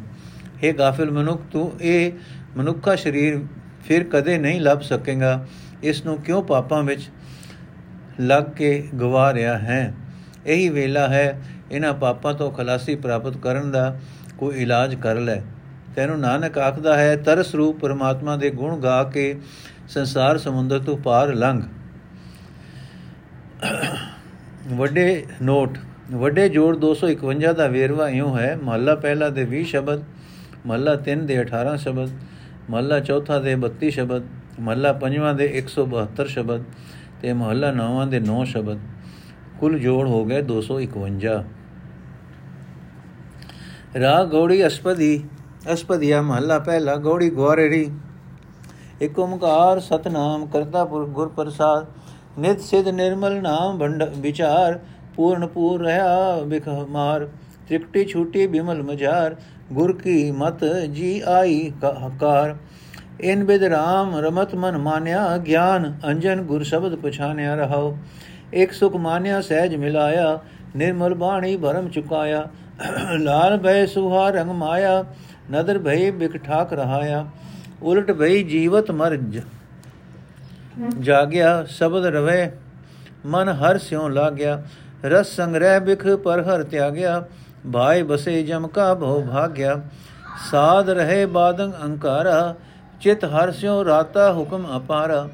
हे 0.62 0.74
ਗਾਫਿਲ 0.78 1.10
ਮਨੁੱਖ, 1.10 1.42
ਤੂੰ 1.52 1.72
ਇਹ 1.80 2.12
ਮਨੁੱਖਾ 2.56 2.94
ਸਰੀਰ 2.96 3.40
ਫਿਰ 3.84 4.04
ਕਦੇ 4.04 4.38
ਨਹੀਂ 4.38 4.60
ਲੱਭ 4.60 4.80
ਸਕੇਗਾ। 4.80 5.44
ਇਸ 5.82 6.04
ਨੂੰ 6.04 6.16
ਕਿਉਂ 6.16 6.42
ਪਾਪਾਂ 6.42 6.82
ਵਿੱਚ 6.82 7.10
ਲੱਗ 8.20 8.44
ਕੇ 8.44 8.88
ਗਵਾ 9.00 9.34
ਰਿਹਾ 9.34 9.58
ਹੈ। 9.58 9.94
ਇਹੀ 10.46 10.68
ਵੇਲਾ 10.68 11.08
ਹੈ, 11.08 11.42
ਇਹਨਾਂ 11.72 11.94
ਪਾਪਾਂ 11.94 12.34
ਤੋਂ 12.34 12.50
ਖਲਾਸੀ 12.52 12.94
ਪ੍ਰਾਪਤ 12.94 13.36
ਕਰਨ 13.36 13.70
ਦਾ 13.70 13.98
ਕੋਈ 14.38 14.62
ਇਲਾਜ 14.62 14.94
ਕਰ 14.94 15.14
ਲੈ। 15.14 15.42
ਤੈਨੂੰ 15.96 16.20
ਨਾਨਕ 16.20 16.58
ਆਖਦਾ 16.58 16.96
ਹੈ, 16.96 17.16
ਤਰਸ 17.16 17.54
ਰੂਪ 17.54 17.80
ਪਰਮਾਤਮਾ 17.80 18.36
ਦੇ 18.36 18.50
ਗੁਣ 18.50 18.80
ਗਾ 18.80 19.04
ਕੇ 19.04 19.40
ਸੰਸਾਰ 19.88 20.38
ਸਮੁੰਦਰ 20.38 20.78
ਤੋਂ 20.78 20.98
ਪਾਰ 20.98 21.34
ਲੰਘ। 21.34 21.62
ਵੱਡੇ 24.68 25.26
ਨੋਟ, 25.42 25.78
ਵੱਡੇ 26.10 26.48
ਜੋੜ 26.48 26.76
251 26.76 27.52
ਦਾ 27.52 27.66
ਵੇਰਵਾ 27.66 28.08
ਇਉਂ 28.08 28.38
ਹੈ, 28.38 28.58
ਮਹੱਲਾ 28.62 28.94
ਪਹਿਲਾ 28.94 29.28
ਦੇ 29.28 29.44
20 29.44 29.64
ਸ਼ਬਦ, 29.64 30.02
ਮਹੱਲਾ 30.66 30.96
3 30.96 31.26
ਦੇ 31.26 31.40
18 31.40 31.76
ਸ਼ਬਦ, 31.76 32.10
ਮਹੱਲਾ 32.70 33.00
ਚੌਥਾ 33.00 33.38
ਦੇ 33.38 33.54
32 33.54 33.90
ਸ਼ਬਦ, 33.90 34.22
ਮਹੱਲਾ 34.60 34.92
ਪੰਜਵਾਂ 34.92 35.34
ਦੇ 35.34 35.44
172 35.44 36.26
ਸ਼ਬਦ 36.26 36.62
ਤੇ 37.22 37.32
ਮਹੱਲਾ 37.32 37.70
ਨੌਵਾਂ 37.72 38.06
ਦੇ 38.06 38.20
9 38.20 38.44
ਸ਼ਬਦ, 38.44 38.78
ਕੁੱਲ 39.60 39.78
ਜੋੜ 39.78 40.06
ਹੋ 40.08 40.24
ਗਏ 40.24 40.42
251 40.42 41.42
ਰਾਗ 44.00 44.28
ਗੌੜੀ 44.28 44.66
ਅਸਪਦੀ, 44.66 45.22
ਅਸਪਦੀਆ 45.72 46.20
ਮਹੱਲਾ 46.22 46.58
ਪਹਿਲਾ, 46.58 46.96
ਗੌੜੀ 46.96 47.30
ਗਵਾਰੇੜੀ 47.30 47.90
ਇਕ 49.02 49.18
ਓਮਕਾਰ 49.18 49.80
ਸਤਨਾਮ 49.80 50.46
ਕਰਤਾ 50.46 50.84
ਪੁਰ, 50.84 51.06
ਗੁਰ 51.06 51.28
ਪ੍ਰਸਾਦ, 51.28 51.86
ਨਿਤ 52.38 52.60
ਸਿਧ 52.60 52.88
ਨਿਰਮਲ 52.88 53.40
ਨਾਮ 53.42 53.78
ਭੰਡ 53.78 54.02
ਵਿਚਾਰ, 54.18 54.78
ਪੂਰਨ 55.16 55.46
ਪੂਰ 55.46 55.80
ਰਹਾ 55.80 56.42
ਬਿਖ 56.42 56.68
ਮਾਰ। 56.90 57.28
ਤ੍ਰਿਕਟੀ 57.68 58.04
ਛੂਟੀ 58.04 58.46
ਬਿਮਲ 58.46 58.82
ਮਝਾਰ, 58.82 59.36
ਗੁਰ 59.72 59.92
ਕੀ 59.96 60.30
ਮਤ 60.30 60.64
ਜੀ 60.92 61.20
ਆਈ 61.28 61.72
ਹਕਾਰ। 62.06 62.56
ਇਨ 63.20 63.44
ਬਿਦ 63.44 63.64
ਰਾਮ 63.64 64.16
ਰਮਤ 64.16 64.54
ਮਨ 64.54 64.76
ਮਾਨਿਆ, 64.78 65.36
ਗਿਆਨ 65.38 65.92
ਅੰਜਨ 66.08 66.42
ਗੁਰ 66.42 66.62
ਸ਼ਬਦ 66.62 66.94
ਪਛਾਨਿਆ 66.96 67.54
ਰਹਾਓ 67.54 67.96
ਇਕ 68.54 68.72
ਸੁਖ 68.72 68.96
ਮਾਨਿਆ, 68.96 69.40
ਸਹਿਜ 69.40 69.74
ਮਿਲਾਇਆ, 69.76 70.38
ਨਿਰਮਲ 70.76 71.14
ਬਾਣੀ 71.14 71.56
ਭਰਮ 71.56 71.88
ਚੁਕਾਇਆ। 71.88 72.46
ਲਾਲ 73.18 73.56
ਭੈ 73.58 73.84
ਸੁਹਾ 73.86 74.28
ਰੰਗ 74.30 74.50
ਮਾਇਆ, 74.50 75.04
ਨਦਰ 75.52 75.78
ਭਈ 75.78 76.10
ਬਿਕ 76.10 76.36
ਠਾਕ 76.36 76.72
ਰਹਾਇਆ। 76.72 77.24
ਉਲਟ 77.82 78.10
ਭਈ 78.12 78.42
ਜੀਵਤ 78.42 78.90
ਮਰ 78.90 79.16
ਜਾਗਿਆ, 81.00 81.64
ਸ਼ਬਦ 81.68 82.06
ਰਵੇ, 82.06 82.50
ਮਨ 83.26 83.48
ਹਰ 83.50 83.78
ਸਿਉ 83.78 84.08
ਲਾਗਿਆ। 84.08 84.62
ਰਸ 85.04 85.36
ਸੰਗ੍ਰਹਿ 85.36 85.80
ਬਿਖ 85.80 86.06
ਪਰ 86.24 86.42
ਹਰ 86.42 86.62
ਤਿਆਗਿਆ 86.62 87.24
ਭਾਈ 87.72 88.02
ਬਸੇ 88.02 88.42
ਜਮ 88.42 88.66
ਕਾ 88.66 88.92
ਭਉ 88.94 89.22
ਭਾਗਿਆ। 89.22 89.80
ਸਾਧ 90.50 90.90
ਰਹੇ 90.90 91.24
ਬਾਦੰ 91.26 91.72
ਅੰਕਾਰਾ 91.84 92.54
ਚਿਤ 93.02 93.24
ਹਰ 93.24 93.50
ਸਿਉ 93.52 93.84
ਰਾਤਾ 93.84 94.32
ਹੁਕਮ 94.32 94.66
ਅਪਾਰਾ, 94.76 95.28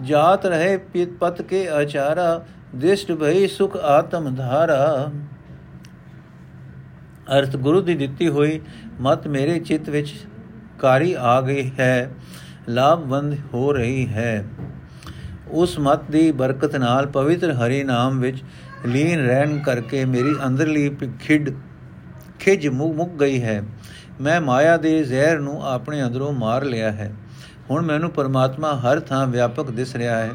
ਜਾਤ 0.00 0.46
ਰਹੇ 0.46 0.76
ਪਿਤ 0.92 1.08
ਪਤ 1.20 1.42
ਕੇ 1.42 1.66
ਆਚਾਰਾ 1.68 2.44
ਦਿਸ਼ਟ 2.74 3.12
ਭਈ 3.12 3.46
ਸੁਖ 3.46 3.76
ਆਤਮ 3.76 4.34
ਧਾਰਾ। 4.34 5.10
ਅਰਥ 7.36 7.56
ਗੁਰੂ 7.56 7.80
ਦੀ 7.80 7.94
ਦਿੱਤੀ 7.94 8.28
ਹੋਈ, 8.28 8.60
ਮਤ 9.00 9.26
ਮੇਰੇ 9.26 9.58
ਚਿੱਤ 9.60 9.90
ਵਿੱਚ 9.90 10.14
ਕਾਰੀ 10.78 11.14
ਆ 11.18 11.40
ਗਈ 11.40 11.70
ਹੈ, 11.78 12.10
ਲਾਭਵੰਦ 12.68 13.36
ਹੋ 13.54 13.72
ਰਹੀ 13.72 14.06
ਹੈ। 14.08 14.44
ਉਸ 15.50 15.78
ਮਤ 15.78 16.10
ਦੀ 16.10 16.30
ਬਰਕਤ 16.32 16.76
ਨਾਲ 16.76 17.06
ਪਵਿੱਤਰ 17.06 17.52
ਹਰੀ 17.52 17.82
ਨਾਮ 17.84 18.20
ਵਿੱਚ 18.20 18.42
ਲੀਨ 18.86 19.26
ਰਹਿਣ 19.26 19.58
ਕਰਕੇ 19.58 20.04
ਮੇਰੀ 20.04 20.34
ਅੰਦਰਲੀ 20.46 20.88
ਖਿੜ 21.20 21.50
ਖਿਜ 22.40 22.68
ਮੁੱਕ 22.68 23.10
ਗਈ 23.20 23.42
ਹੈ। 23.42 23.62
ਮੈਂ 24.22 24.40
ਮਾਇਆ 24.40 24.76
ਦੇ 24.76 25.04
ਜ਼ਹਿਰ 25.04 25.38
ਨੂੰ 25.38 25.66
ਆਪਣੇ 25.66 26.02
ਅੰਦਰੋਂ 26.04 26.32
ਮਾਰ 26.32 26.64
ਲਿਆ 26.64 26.92
ਹੈ। 26.92 27.14
ਹੁਣ 27.70 27.82
ਮੈਨੂੰ 27.82 28.10
ਪਰਮਾਤਮਾ 28.10 28.76
ਹਰ 28.76 29.00
ਥਾਂ 29.00 29.26
ਵਿਆਪਕ 29.26 29.70
ਦਿਸ 29.70 29.96
ਰਿਹਾ 29.96 30.16
ਹੈ। 30.16 30.30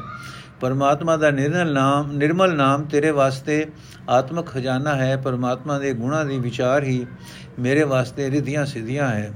ਪਰਮਾਤਮਾ 0.60 1.16
ਦਾ 1.16 1.30
ਨਿਰਮਲ 1.30 1.72
ਨਾਮ 1.72 2.12
ਨਿਰਮਲ 2.12 2.54
ਨਾਮ 2.54 2.84
ਤੇਰੇ 2.84 3.10
ਵਾਸਤੇ 3.10 3.66
ਆਤਮਕ 4.08 4.46
ਖਜ਼ਾਨਾ 4.46 4.96
ਹੈ। 4.96 5.16
ਪਰਮਾਤਮਾ 5.16 5.78
ਦੇ 5.78 5.92
ਗੁਣਾ 5.92 6.24
ਦੀ 6.24 6.38
ਵਿਚਾਰ 6.38 6.82
ਹੀ 6.82 7.06
ਮੇਰੇ 7.58 7.82
ਵਾਸਤੇ 7.82 8.30
ਰਿਧੀਆਂ 8.30 8.66
ਸਿਧੀਆਂ 8.66 9.08
ਹੈ। 9.08 9.32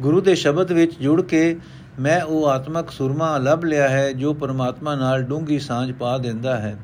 ਗੁਰੂ 0.00 0.20
ਦੇ 0.20 0.34
ਸ਼ਬਦ 0.34 0.72
ਵਿੱਚ 0.72 0.98
ਜੁੜ 1.00 1.22
ਕੇ 1.22 1.56
ਮੈਂ 2.00 2.22
ਉਹ 2.22 2.48
ਆਤਮਕ 2.48 2.90
ਸੁਰਮਾ 2.90 3.38
ਲੱਭ 3.38 3.64
ਲਿਆ 3.64 3.88
ਹੈ 3.88 4.12
ਜੋ 4.12 4.34
ਪਰਮਾਤਮਾ 4.34 4.94
ਨਾਲ 4.94 5.22
ਡੂੰਗੀ 5.22 5.58
ਸਾਂਝ 5.58 5.92
ਪਾ 5.92 6.18
ਦਿੰਦਾ 6.18 6.56
ਹੈ। 6.56 6.76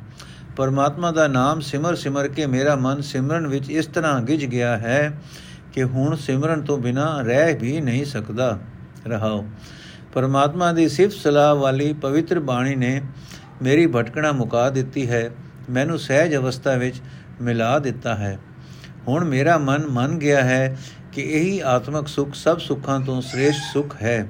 ਪਰਮਾਤਮਾ 0.56 1.10
ਦਾ 1.10 1.28
ਨਾਮ 1.28 1.60
ਸਿਮਰ 1.60 1.94
ਸਿਮਰ 1.94 2.28
ਕੇ 2.28 2.46
ਮੇਰਾ 2.46 2.76
ਮਨ 2.76 3.00
ਸਿਮਰਨ 3.00 3.46
ਵਿੱਚ 3.46 3.70
ਇਸ 3.70 3.86
ਤਰ੍ਹਾਂ 3.86 4.20
ਗਿਜ 4.20 4.44
ਗਿਆ 4.44 4.76
ਹੈ 4.76 5.12
ਕਿ 5.76 5.84
ਹੁਣ 5.84 6.16
ਸਿਮਰਨ 6.16 6.62
ਤੋਂ 6.62 6.78
ਬਿਨਾ 6.78 7.20
ਰਹਿ 7.20 7.54
ਵੀ 7.54 7.80
ਨਹੀਂ 7.80 8.04
ਸਕਦਾ। 8.04 8.58
ਰਹਾਓ। 9.06 9.46
ਪਰਮਾਤਮਾ 10.14 10.72
ਦੀ 10.72 10.88
ਸਿਫਤ 10.88 11.14
ਸਲਾਹ 11.14 11.54
ਵਾਲੀ 11.54 11.92
ਪਵਿੱਤਰ 11.92 12.40
ਬਾਣੀ 12.40 12.74
ਨੇ 12.74 13.02
ਮੇਰੀ 13.62 13.86
ਭਟਕਣਾ 13.86 14.32
ਮੁਕਾ 14.32 14.70
ਦਿੱਤੀ 14.70 15.10
ਹੈ। 15.10 15.30
ਮੈਨੂੰ 15.70 15.98
ਸਹਿਜ 15.98 16.36
ਅਵਸਥਾ 16.36 16.74
ਵਿੱਚ 16.74 17.02
ਮਿਲਾ 17.40 17.78
ਦਿੱਤਾ 17.78 18.14
ਹੈ। 18.14 18.38
ਹੁਣ 19.08 19.24
ਮੇਰਾ 19.24 19.58
ਮਨ 19.58 19.86
ਮੰਨ 19.86 20.18
ਗਿਆ 20.18 20.44
ਹੈ 20.44 20.76
ਕਿ 21.12 21.22
ਇਹੀ 21.22 21.60
ਆਤਮਿਕ 21.60 22.08
ਸੁਖ 22.08 22.34
ਸਭ 22.34 22.58
ਸੁੱਖਾਂ 22.58 23.00
ਤੋਂ 23.00 23.22
ਸ੍ਰੇਸ਼ਟ 23.22 23.60
ਸੁਖ 23.72 23.96
ਹੈ। 24.02 24.28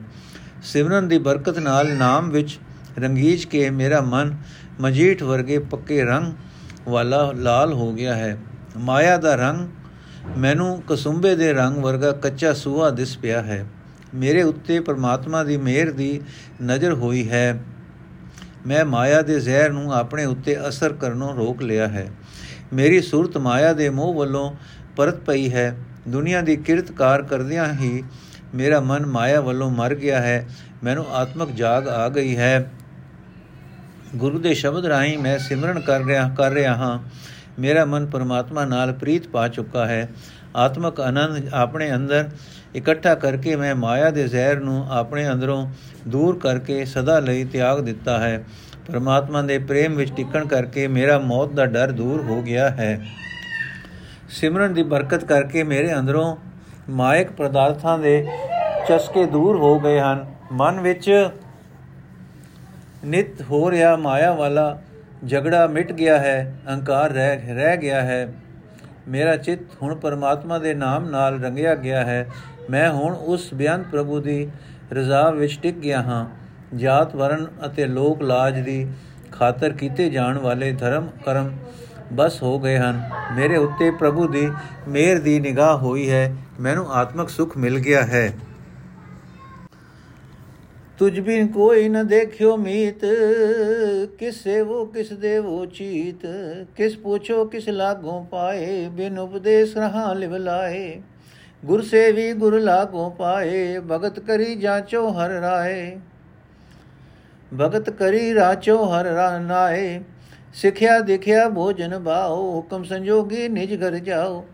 ਸਿਮਰਨ 0.62 1.09
ਦੀ 1.09 1.18
ਬਰਕਤ 1.18 1.59
ਨਾਲ 1.59 1.94
ਨਾਮ 1.94 2.30
ਵਿੱਚ 2.30 2.59
ਰੰਗੀਜ 2.98 3.44
ਕੇ 3.44 3.70
ਮੇਰਾ 3.70 4.00
ਮਨ 4.00 4.37
ਮਜੀਠ 4.80 5.22
ਵਰਗੇ 5.22 5.59
ਪੱਕੇ 5.59 6.04
ਰੰਗ 6.04 6.32
ਵਾਲਾ 6.88 7.32
ਲਾਲ 7.37 7.72
ਹੋ 7.72 7.92
ਗਿਆ 7.92 8.14
ਹੈ। 8.14 8.38
ਮਾਇਆ 8.76 9.16
ਦਾ 9.16 9.35
ਰੰਗ 9.35 9.68
ਮੈਨੂੰ 10.38 10.82
ਕਸੁੰਬੇ 10.86 11.36
ਦੇ 11.36 11.52
ਰੰਗ 11.52 11.76
ਵਰਗਾ 11.76 12.12
ਕੱਚਾ 12.12 12.52
ਸੂਹਾ 12.52 12.90
ਦਿਸ 12.90 13.18
ਪਿਆ 13.18 13.42
ਹੈ। 13.42 13.66
ਮੇਰੇ 14.14 14.42
ਉੱਤੇ 14.42 14.80
ਪਰਮਾਤਮਾ 14.80 15.44
ਦੀ 15.44 15.56
ਮਿਹਰ 15.56 15.92
ਦੀ 15.92 16.20
ਨਜ਼ਰ 16.64 16.92
ਹੋਈ 16.92 17.30
ਹੈ। 17.30 17.62
ਮੈਂ 18.66 18.84
ਮਾਇਆ 18.84 19.22
ਦੇ 19.22 19.40
ਜ਼ਹਿਰ 19.40 19.72
ਨੂੰ 19.72 19.94
ਆਪਣੇ 19.94 20.24
ਉੱਤੇ 20.24 20.68
ਅਸਰ 20.68 20.92
ਕਰਨੋਂ 20.92 21.36
ਰੋਕ 21.36 21.62
ਲਿਆ 21.62 21.88
ਹੈ। 21.88 22.10
ਮੇਰੀ 22.72 23.00
ਸੁਰਤ 23.00 23.38
ਮਾਇਆ 23.38 23.72
ਦੇ 23.72 23.90
ਮੋਹ 23.90 24.14
ਵੱਲੋਂ 24.14 24.54
ਪਰਤ 24.96 25.14
ਪਈ 25.14 25.52
ਹੈ। 25.52 25.76
ਦੁਨੀਆ 26.08 26.40
ਦੀ 26.40 26.56
ਕਿਰਤਕਾਰ 26.56 27.22
ਕਰਦਿਆਂ 27.22 27.74
ਹੀ 27.74 28.04
ਮੇਰਾ 28.54 28.80
ਮਨ 28.80 29.06
ਮਾਇਆ 29.06 29.40
ਵੱਲੋਂ 29.40 29.70
ਮਰ 29.70 29.94
ਗਿਆ 29.94 30.20
ਹੈ। 30.20 30.48
ਮੈਨੂੰ 30.84 31.06
ਆਤਮਿਕ 31.12 31.50
ਜਾਗ 31.50 31.88
ਆ 31.88 32.08
ਗਈ 32.08 32.36
ਹੈ। 32.36 32.72
ਗੁਰੂ 34.16 34.38
ਦੇ 34.38 34.54
ਸ਼ਬਦ 34.54 34.86
ਰਾਹੀਂ 34.86 35.18
ਮੈਂ 35.18 35.38
ਸਿਮਰਨ 35.38 35.80
ਕਰ 35.80 36.04
ਰਿਹਾ 36.04 36.28
ਕਰ 36.28 36.50
ਰਿਹਾ 36.50 36.74
ਹਾਂ। 36.74 36.98
ਮੇਰਾ 37.58 37.84
ਮਨ 37.84 38.06
ਪਰਮਾਤਮਾ 38.06 38.64
ਨਾਲ 38.64 38.92
ਪ੍ਰੀਤ 38.92 39.28
ਪਾ 39.28 39.48
ਚੁੱਕਾ 39.48 39.86
ਹੈ। 39.86 40.08
ਆਤਮਿਕ 40.56 41.00
ਆਨੰਦ 41.00 41.48
ਆਪਣੇ 41.54 41.94
ਅੰਦਰ 41.94 42.28
ਇਕੱਠਾ 42.76 43.14
ਕਰਕੇ 43.14 43.56
ਮੈਂ 43.56 43.74
ਮਾਇਆ 43.74 44.10
ਦੇ 44.10 44.28
ਜ਼ਹਿਰ 44.28 44.60
ਨੂੰ 44.60 44.86
ਆਪਣੇ 44.90 45.28
ਅੰਦਰੋਂ 45.28 45.66
ਦੂਰ 46.08 46.38
ਕਰਕੇ 46.38 46.84
ਸਦਾ 46.84 47.18
ਲਈ 47.20 47.44
ਤਿਆਗ 47.44 47.80
ਦਿੱਤਾ 47.80 48.18
ਹੈ। 48.18 48.44
ਪਰਮਾਤਮਾ 48.86 49.42
ਦੇ 49.42 49.58
ਪ੍ਰੇਮ 49.58 49.94
ਵਿੱਚ 49.94 50.12
ਟਿਕਣ 50.16 50.46
ਕਰਕੇ 50.46 50.86
ਮੇਰਾ 50.88 51.18
ਮੌਤ 51.18 51.52
ਦਾ 51.52 51.66
ਡਰ 51.66 51.92
ਦੂਰ 51.92 52.22
ਹੋ 52.22 52.42
ਗਿਆ 52.42 52.68
ਹੈ। 52.70 53.06
ਸਿਮਰਨ 54.28 54.74
ਦੀ 54.74 54.82
ਬਰਕਤ 54.82 55.24
ਕਰਕੇ 55.24 55.62
ਮੇਰੇ 55.62 55.94
ਅੰਦਰੋਂ 55.94 56.36
ਮਾਇਕ 56.88 57.30
ਪਦਾਰਥਾਂ 57.30 57.98
ਦੇ 57.98 58.26
ਚਸਕੇ 58.88 59.26
ਦੂਰ 59.26 59.56
ਹੋ 59.56 59.78
ਗਏ 59.80 60.00
ਹਨ। 60.00 60.26
ਮਨ 60.52 60.80
ਵਿੱਚ 60.80 61.28
ਨਿਤ 63.04 63.42
ਹੋ 63.42 63.70
ਰਿਹਾ 63.70 63.96
ਮਾਇਆ 63.96 64.32
ਵਾਲਾ 64.32 64.78
ਝਗੜਾ 65.29 65.66
ਮਿਟ 65.66 65.92
ਗਿਆ 65.92 66.18
ਹੈ, 66.18 66.59
ਅਹੰਕਾਰ 66.68 67.11
ਰਹਿ 67.11 67.55
ਰਹਿ 67.55 67.76
ਗਿਆ 67.76 68.02
ਹੈ। 68.02 68.33
ਮੇਰਾ 69.09 69.37
ਚਿੱਤ 69.37 69.61
ਹੁਣ 69.83 69.94
ਪਰਮਾਤਮਾ 69.94 70.59
ਦੇ 70.59 70.74
ਨਾਮ 70.74 71.11
ਨਾਲ 71.11 71.42
ਰੰਗਿਆ 71.42 71.74
ਗਿਆ 71.74 72.05
ਹੈ। 72.05 72.29
ਮੈਂ 72.70 72.90
ਹੁਣ 72.90 73.14
ਉਸ 73.14 73.55
ਬਿਆਨ 73.55 73.83
ਪ੍ਰਭੂ 73.83 74.20
ਦੀ 74.20 74.50
ਰਜ਼ਾ 74.92 75.31
ਵਿੱਚ 75.31 75.59
ਟਿਕ 75.62 75.79
ਗਿਆ 75.79 76.02
ਹਾਂ। 76.02 76.26
ਜਾਤ 76.76 77.16
ਵਰਨ 77.16 77.46
ਅਤੇ 77.66 77.87
ਲੋਕ 77.87 78.22
ਲਾਜ 78.22 78.61
ਦੀ 78.61 78.88
ਖਾਤਰ 79.33 79.72
ਕੀਤੇ 79.72 80.11
ਜਾਣ 80.11 80.38
ਵਾਲੇ 80.38 80.72
ਧਰਮ, 80.72 81.09
ਕਰਮ 81.24 81.50
ਬਸ 82.12 82.42
ਹੋ 82.42 82.59
ਗਏ 82.59 82.79
ਹਨ। 82.79 83.11
ਮੇਰੇ 83.37 83.57
ਉੱਤੇ 83.57 83.90
ਪ੍ਰਭੂ 83.90 84.29
ਦੀ 84.29 84.50
ਮਿਹਰ 84.88 85.18
ਦੀ 85.18 85.40
ਨਿਗਾਹ 85.40 85.76
ਹੋਈ 85.76 86.11
ਹੈ। 86.11 86.37
ਮੈਨੂੰ 86.61 86.92
ਆਤਮਿਕ 86.92 87.29
ਸੁਖ 87.29 87.57
ਮਿਲ 87.57 87.79
ਗਿਆ 87.79 88.02
ਹੈ। 88.02 88.33
ਤੁਝ 90.98 91.20
ਬਿਨ 91.20 91.46
ਕੋਈ 91.46 91.88
ਨ 91.88 92.06
ਦੇਖਿਓ 92.06 92.56
ਮੀਤ। 92.56 93.04
ਕਿਸ 94.18 94.42
ਸੇਵੋ, 94.42 94.85
ਕਿਸ 94.85 95.12
ਦੇਵੋ 95.12 95.66
ਚੀਤ। 95.66 96.26
ਕਿਸ 96.76 96.96
ਪੁੱਛੋ, 96.96 97.44
ਕਿਸ 97.44 97.68
ਲਾਗੋਂ 97.68 98.24
ਪਾਏ। 98.24 98.88
ਬਿਨ 98.88 99.18
ਉਪਦੇਸ਼ 99.18 99.76
ਰਹਾ 99.76 100.12
ਲਿਵ 100.12 100.37
ਲਾਏ। 100.37 101.02
ਗੁਰ 101.64 101.82
ਸੇਵੀ, 101.82 102.32
ਗੁਰ 102.32 102.61
ਲਾਗੋਂ 102.61 103.11
ਪਾਏ। 103.11 103.78
ਭਗਤ 103.78 104.20
ਕਰੀ 104.20 104.54
ਜਾਂਚੋ 104.54 105.09
ਹਰ 105.09 105.30
ਰਾਏ। 105.30 105.96
ਭਗਤ 107.61 107.90
ਕਰੀ 107.90 108.35
ਰਾਚੋ 108.35 108.85
ਹਰ 108.85 109.40
ਨਾਏ। 109.40 110.00
ਸਿੱਖਿਆ, 110.54 111.00
ਦੇਖਿਆ, 111.00 111.48
ਭੋਜਨ 111.48 111.98
ਬਾਓ 111.98 112.52
ਹੁਕਮ 112.56 112.85
ਸੰਜੋਗੀ 112.85 113.48
ਨਿਜ 113.48 113.85
ਘਰ 113.85 113.98
ਜਾਓ। 113.98 114.46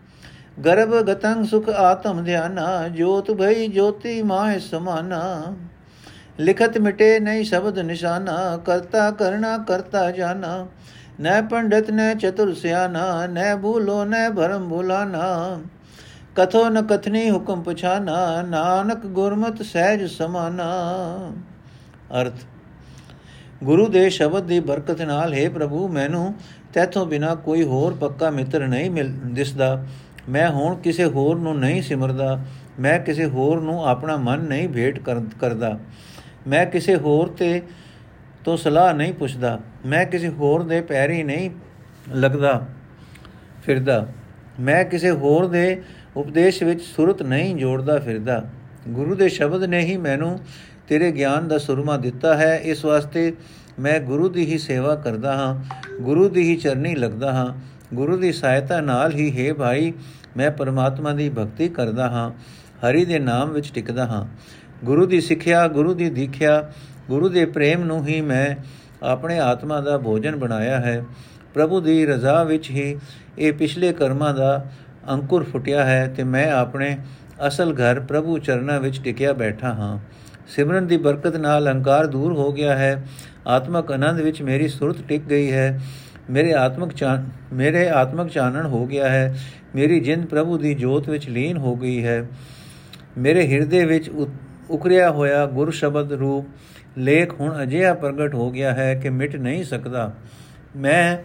ਗਰਭ 0.65 1.01
ਗਤੰ 1.01 1.43
ਸੁਖ 1.45 1.69
ਆਤਮ 1.69 2.23
ਧਿਆਨਾ। 2.23 2.87
ਜੋਤ 2.87 3.31
ਭਈ 3.31 3.67
ਜੋਤੀ 3.67 4.21
ਮਾਹਿ 4.21 4.59
ਸਮਾਨਾ। 4.59 5.55
ਲਿਖਤ 6.39 6.77
ਮਿਟੇ 6.77 7.19
ਨਹੀਂ 7.19 7.43
ਸ਼ਬਦ 7.43 7.79
ਨਿਸ਼ਾਨਾ, 7.79 8.35
ਕਰਤਾ 8.57 9.09
ਕਰਣਾ, 9.11 9.57
ਕਰਤਾ 9.57 10.09
ਜਾਣਾ। 10.11 10.65
ਨੈ 11.21 11.41
ਪੰਡਤ, 11.41 11.89
ਨੈ 11.91 12.13
ਚਤੁਰ 12.13 12.53
ਸਿਆਨਾ 12.53 13.25
ਨੈ 13.27 13.55
ਭੂਲੋ, 13.55 14.03
ਨੈ 14.05 14.29
ਭਰਮ 14.29 14.67
ਭੁਲਾਨਾ 14.69 15.59
ਕਥੋ 16.35 16.67
ਨ 16.69 16.81
ਕਥਨੀ 16.81 17.29
ਹੁਕਮ 17.29 17.61
ਪਛਾਨਾ, 17.61 18.41
ਨਾਨਕ 18.41 19.05
ਗੁਰਮਤ 19.07 19.61
ਸਹਿਜ 19.61 20.05
ਸਮਾਨਾ। 20.05 20.69
ਅਰਥ, 22.21 22.33
ਗੁਰੂ 23.63 23.87
ਦੇ 23.87 24.09
ਸ਼ਬਦ 24.09 24.47
ਦੀ 24.47 24.59
ਬਰਕਤ 24.59 25.01
ਨਾਲ, 25.01 25.33
ਹੈ 25.33 25.49
ਪ੍ਰਭੂ, 25.49 25.87
ਮੈਨੂੰ 25.87 26.33
ਤੇਥੋਂ 26.73 27.05
ਬਿਨਾ 27.05 27.35
ਕੋਈ 27.35 27.63
ਹੋਰ 27.63 27.93
ਪੱਕਾ 27.93 28.29
ਮਿੱਤਰ 28.29 28.67
ਨਹੀਂ 28.67 28.89
ਮਿਲ 28.91 29.11
ਦਿਸਦਾ। 29.25 29.85
ਮੈਂ 30.29 30.49
ਹੁਣ 30.51 30.75
ਕਿਸੇ 30.75 31.05
ਹੋਰ 31.05 31.37
ਨੂੰ 31.37 31.57
ਨਹੀਂ 31.59 31.81
ਸਿਮਰਦਾ, 31.81 32.39
ਮੈਂ 32.79 32.99
ਕਿਸੇ 32.99 33.25
ਹੋਰ 33.25 33.61
ਨੂੰ 33.61 33.85
ਆਪਣਾ 33.85 34.15
ਮਨ 34.17 34.39
ਨਹੀਂ 34.39 34.67
ਭੇਟ 34.69 34.99
ਕਰਦਾ। 35.39 35.77
ਮੈਂ 36.47 36.65
ਕਿਸੇ 36.65 36.95
ਹੋਰ 36.95 37.27
ਤੇ 37.27 37.61
ਤੋਂ 38.43 38.57
ਸਲਾਹ 38.57 38.93
ਨਹੀਂ 38.93 39.13
ਪੁੱਛਦਾ। 39.13 39.59
ਮੈਂ 39.85 40.05
ਕਿਸੇ 40.05 40.29
ਹੋਰ 40.29 40.63
ਦੇ 40.63 40.81
ਪੈਰੀ 40.81 41.23
ਨਹੀਂ 41.23 41.49
ਲੱਗਦਾ, 42.09 42.65
ਫਿਰਦਾ। 43.63 44.05
ਮੈਂ 44.59 44.83
ਕਿਸੇ 44.85 45.11
ਹੋਰ 45.11 45.47
ਦੇ 45.47 45.81
ਉਪਦੇਸ਼ 46.15 46.63
ਵਿੱਚ 46.63 46.81
ਸੁਰਤ 46.81 47.21
ਨਹੀਂ 47.21 47.55
ਜੋੜਦਾ, 47.55 47.97
ਫਿਰਦਾ। 47.99 48.43
ਗੁਰੂ 48.89 49.15
ਦੇ 49.15 49.29
ਸ਼ਬਦ 49.29 49.63
ਨੇ 49.63 49.79
ਹੀ 49.79 49.97
ਮੈਨੂੰ 49.97 50.39
ਤੇਰੇ 50.87 51.11
ਗਿਆਨ 51.11 51.47
ਦਾ 51.47 51.57
ਸੁਰਮਾ 51.57 51.97
ਦਿੱਤਾ 51.97 52.35
ਹੈ। 52.37 52.55
ਇਸ 52.63 52.85
ਵਾਸਤੇ 52.85 53.33
ਮੈਂ 53.79 53.99
ਗੁਰੂ 53.99 54.29
ਦੀ 54.29 54.45
ਹੀ 54.45 54.57
ਸੇਵਾ 54.57 54.95
ਕਰਦਾ 54.95 55.33
ਹਾਂ, 55.33 55.53
ਗੁਰੂ 56.01 56.29
ਦੀ 56.29 56.41
ਹੀ 56.41 56.55
ਚਰਨੀ 56.55 56.95
ਲੱਗਦਾ 56.95 57.33
ਹਾਂ, 57.33 57.53
ਗੁਰੂ 57.93 58.17
ਦੀ 58.17 58.31
ਸਹਾਇਤਾ 58.31 58.79
ਨਾਲ 58.81 59.13
ਹੀ, 59.13 59.31
ਹੈ 59.39 59.53
ਭਾਈ, 59.53 59.93
ਮੈਂ 60.37 60.51
ਪਰਮਾਤਮਾ 60.51 61.13
ਦੀ 61.13 61.29
ਭਗਤੀ 61.29 61.69
ਕਰਦਾ 61.69 62.09
ਹਾਂ, 62.09 62.31
ਹਰੀ 62.79 63.05
ਦੇ 63.05 63.19
ਨਾਮ 63.19 63.49
ਵਿੱਚ 63.49 63.71
ਟਿਕਦਾ 63.73 64.05
ਹਾਂ। 64.05 64.25
ਗੁਰੂ 64.83 65.05
ਦੀ 65.05 65.21
ਸਿੱਖਿਆ, 65.21 65.67
ਗੁਰੂ 65.67 65.93
ਦੀ 65.93 66.09
ਦੀਖਿਆ, 66.09 66.71
ਗੁਰੂ 67.09 67.29
ਦੇ 67.29 67.45
ਪ੍ਰੇਮ 67.45 67.83
ਨੂੰ 67.83 68.07
ਹੀ 68.07 68.21
ਮੈਂ 68.21 68.55
ਆਪਣੇ 69.03 69.39
ਆਤਮਾ 69.39 69.81
ਦਾ 69.81 69.97
ਭੋਜਨ 69.97 70.35
ਬਣਾਇਆ 70.35 70.79
ਹੈ। 70.79 71.03
ਪ੍ਰਭੂ 71.53 71.81
ਦੀ 71.81 72.05
ਰਜ਼ਾ 72.05 72.43
ਵਿੱਚ 72.43 72.69
ਹੀ 72.69 72.97
ਇਹ 73.37 73.53
ਪਿਛਲੇ 73.53 73.93
ਕਰਮਾਂ 73.93 74.33
ਦਾ 74.33 74.71
ਅੰਕੁਰ 75.09 75.43
ਫੁੱਟਿਆ 75.43 75.85
ਹੈ 75.85 76.13
ਤੇ 76.17 76.23
ਮੈਂ 76.23 76.51
ਆਪਣੇ 76.51 76.97
ਅਸਲ 77.47 77.73
ਘਰ 77.73 77.99
ਪ੍ਰਭੂ 77.99 78.37
ਚਰਨਾਂ 78.37 78.79
ਵਿੱਚ 78.79 79.01
ਟਿਕਿਆ 79.03 79.33
ਬੈਠਾ 79.33 79.67
ਹਾਂ। 79.67 79.99
ਸਿਮਰਨ 80.47 80.87
ਦੀ 80.87 80.97
ਬਰਕਤ 80.97 81.35
ਨਾਲ 81.35 81.65
ਅਹੰਕਾਰ 81.65 82.07
ਦੂਰ 82.07 82.33
ਹੋ 82.33 82.51
ਗਿਆ 82.51 82.75
ਹੈ। 82.75 83.05
ਆਤਮਕ 83.47 83.91
ਆਨੰਦ 83.91 84.19
ਵਿੱਚ 84.19 84.41
ਮੇਰੀ 84.41 84.67
ਸੁਰਤ 84.67 84.97
ਟਿਕ 85.07 85.21
ਗਈ 85.21 85.51
ਹੈ। 85.51 85.79
ਮੇਰੇ 86.29 86.53
ਆਤਮਕ 86.53 86.93
ਚਾਨ, 86.93 87.29
ਮੇਰੇ 87.53 87.89
ਆਤਮਕ 87.89 88.29
ਚਾਨਣ 88.29 88.65
ਹੋ 88.65 88.87
ਗਿਆ 88.87 89.09
ਹੈ। 89.09 89.39
ਮੇਰੀ 89.75 89.99
ਜਿੰਦ 89.99 90.25
ਪ੍ਰਭੂ 90.25 90.57
ਦੀ 90.57 90.73
ਜੋਤ 90.73 91.09
ਵਿੱਚ 91.09 91.29
ਲੀਨ 91.29 91.57
ਹੋ 91.57 91.75
ਗਈ 91.75 92.03
ਹੈ। 92.03 92.27
ਮੇਰੇ 93.17 93.47
ਹਿਰਦੇ 93.47 93.85
ਵਿੱਚ 93.85 94.09
ਉਕਰਿਆ 94.69 95.11
ਹੋਇਆ 95.11 95.45
ਗੁਰ 95.45 95.71
ਸ਼ਬਦ 95.71 96.13
ਰੂਪ, 96.13 96.47
ਲੇਖ 96.97 97.39
ਹੁਣ 97.39 97.63
ਅਜਿਹਾ 97.63 97.93
ਪ੍ਰਗਟ 97.93 98.35
ਹੋ 98.35 98.51
ਗਿਆ 98.51 98.73
ਹੈ 98.73 98.95
ਕਿ 98.95 99.09
ਮਿਟ 99.09 99.35
ਨਹੀਂ 99.35 99.63
ਸਕਦਾ। 99.63 100.13
ਮੈਂ 100.75 101.17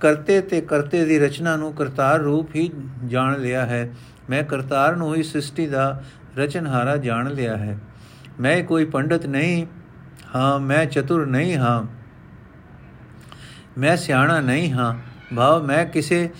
ਕਰਤੇ 0.00 0.40
ਤੇ 0.40 0.60
ਕਰਤੇ 0.60 1.04
ਦੀ 1.04 1.18
ਰਚਨਾ 1.18 1.56
ਨੂੰ 1.56 1.72
ਕਰਤਾਰ 1.72 2.18
ਰੂਪ 2.18 2.54
ਹੀ 2.56 2.70
ਜਾਣ 3.06 3.40
ਲਿਆ 3.40 3.66
ਹੈ। 3.66 3.90
ਮੈਂ 4.30 4.42
ਕਰਤਾਰ 4.42 4.96
ਨੂੰ 4.96 5.14
ਹੀ 5.14 5.22
ਸ੍ਰਿਸ਼ਟੀ 5.22 5.66
ਦਾ 5.66 6.02
ਰਚਨਹਾਰਾ 6.38 6.96
ਜਾਣ 6.96 7.30
ਲਿਆ 7.30 7.56
ਹੈ। 7.56 7.78
ਮੈਂ 8.40 8.62
ਕੋਈ 8.62 8.84
ਪੰਡਤ 8.84 9.26
ਨਹੀਂ, 9.26 9.66
ਹਾਂ, 10.34 10.58
ਮੈਂ 10.58 10.86
ਚਤੁਰ 10.86 11.26
ਨਹੀਂ, 11.26 11.56
ਹਾਂ। 11.56 11.86
ਮੈਂ 13.78 13.96
ਸਿਆਣਾ 13.96 14.40
ਨਹੀਂ, 14.40 14.72
ਹਾਂ। 14.72 14.94
ਭਾਵ 15.36 15.64
ਮੈਂ 15.64 15.86
ਕਿਸੇ 15.86 16.30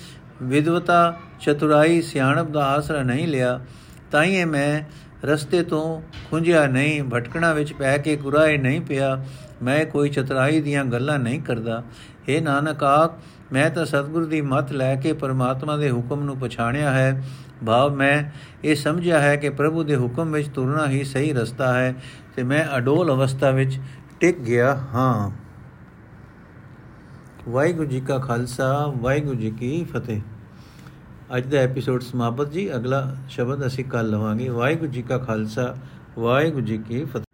ਵਿਦਵਤਾ 0.42 1.16
ਚਤੁਰਾਈ 1.40 2.02
ਸਿਆਣਪ 2.02 2.50
ਦਾ 2.50 2.66
ਆਸਰਾ 2.66 3.02
ਨਹੀਂ 3.02 3.28
ਲਿਆ। 3.28 3.60
ਤਾਂ 4.10 4.24
ਹੀ 4.24 4.44
ਮੈਂ 4.44 4.82
ਰਸਤੇ 5.24 5.62
ਤੋਂ 5.62 6.02
ਖੁੰਝਿਆ 6.30 6.66
ਨਹੀਂ, 6.66 7.02
ਭਟਕਣਾ 7.02 7.52
ਵਿੱਚ 7.52 7.72
ਪੈ 7.72 7.98
ਕੇ 7.98 8.16
ਗੁਰਾਏ 8.16 8.56
ਨਹੀਂ 8.56 8.80
ਪਿਆ, 8.80 9.24
ਮੈਂ 9.62 9.86
ਕੋਈ 9.86 10.10
ਚਤੁਰਾਈ 10.10 10.60
ਦੀਆਂ 10.60 10.84
ਗੱਲਾਂ 10.84 11.18
ਨਹੀਂ 11.18 11.40
ਕਰਦਾ। 11.40 11.84
ਏ 12.28 12.40
ਨਾਨਕ 12.40 12.84
ਆਖ 12.84 13.18
ਮੈਂ 13.52 13.70
ਤਾਂ 13.70 13.86
ਸਤਿਗੁਰ 13.86 14.26
ਦੀ 14.26 14.40
ਮੱਤ 14.40 14.72
ਲੈ 14.72 14.96
ਕੇ 14.96 15.12
ਪਰਮਾਤਮਾ 15.12 15.76
ਦੇ 15.76 15.90
ਹੁਕਮ 15.90 16.24
ਨੂੰ 16.24 16.36
ਪਛਾਣਿਆ 16.36 16.90
ਹੈ। 16.90 17.24
ਭਾਵ 17.66 17.94
ਮੈਂ 17.94 18.22
ਇਹ 18.64 18.74
ਸਮਝਿਆ 18.74 19.20
ਹੈ 19.20 19.36
ਕਿ 19.36 19.50
ਪ੍ਰਭੂ 19.50 19.82
ਦੇ 19.82 19.96
ਹੁਕਮ 19.96 20.32
ਵਿੱਚ 20.32 20.48
ਤੁਰਨਾ 20.48 20.88
ਹੀ 20.88 21.04
ਸਹੀ 21.04 21.32
ਰਸਤਾ 21.32 21.74
ਹੈ 21.74 21.94
ਤੇ 22.36 22.42
ਮੈਂ 22.42 22.76
ਅਡੋਲ 22.76 23.10
ਅਵਸਥਾ 23.10 23.50
ਵਿੱਚ 23.50 23.80
ਟਿਕ 24.20 24.38
ਗਿਆ 24.38 24.74
ਹਾਂ। 24.74 25.30
ਵਾਹਿਗੁਰੂ 27.48 27.88
ਜੀ 27.88 28.00
ਕਾ 28.00 28.18
ਖਾਲਸਾ, 28.18 28.94
ਵਾਹਿਗੁਰੂ 28.96 29.38
ਜੀ 29.38 29.50
ਕੀ 29.50 29.84
ਫਤਿਹ। 29.84 30.20
ਅੱਜ 31.36 31.46
ਦਾ 31.46 31.58
ਐਪੀਸੋਡ 31.58 32.02
ਸਮਾਪਤ 32.02 32.50
ਜੀ। 32.50 32.74
ਅਗਲਾ 32.76 33.16
ਸ਼ਬਦ 33.28 33.66
ਅਸੀਂ 33.66 33.84
ਕੱਲ 33.84 34.10
ਲਵਾਂਗੇ। 34.10 34.48
ਵਾਹਿਗੁਰੂ 34.48 34.90
ਜੀ 34.90 35.02
ਕਾ 35.02 35.18
ਖਾਲਸਾ, 35.18 35.74
ਵਾਹਿਗੁਰੂ 36.18 36.66
ਜੀ 36.66 36.78
ਕੀ 36.78 37.04
ਫਤਿਹ। 37.04 37.29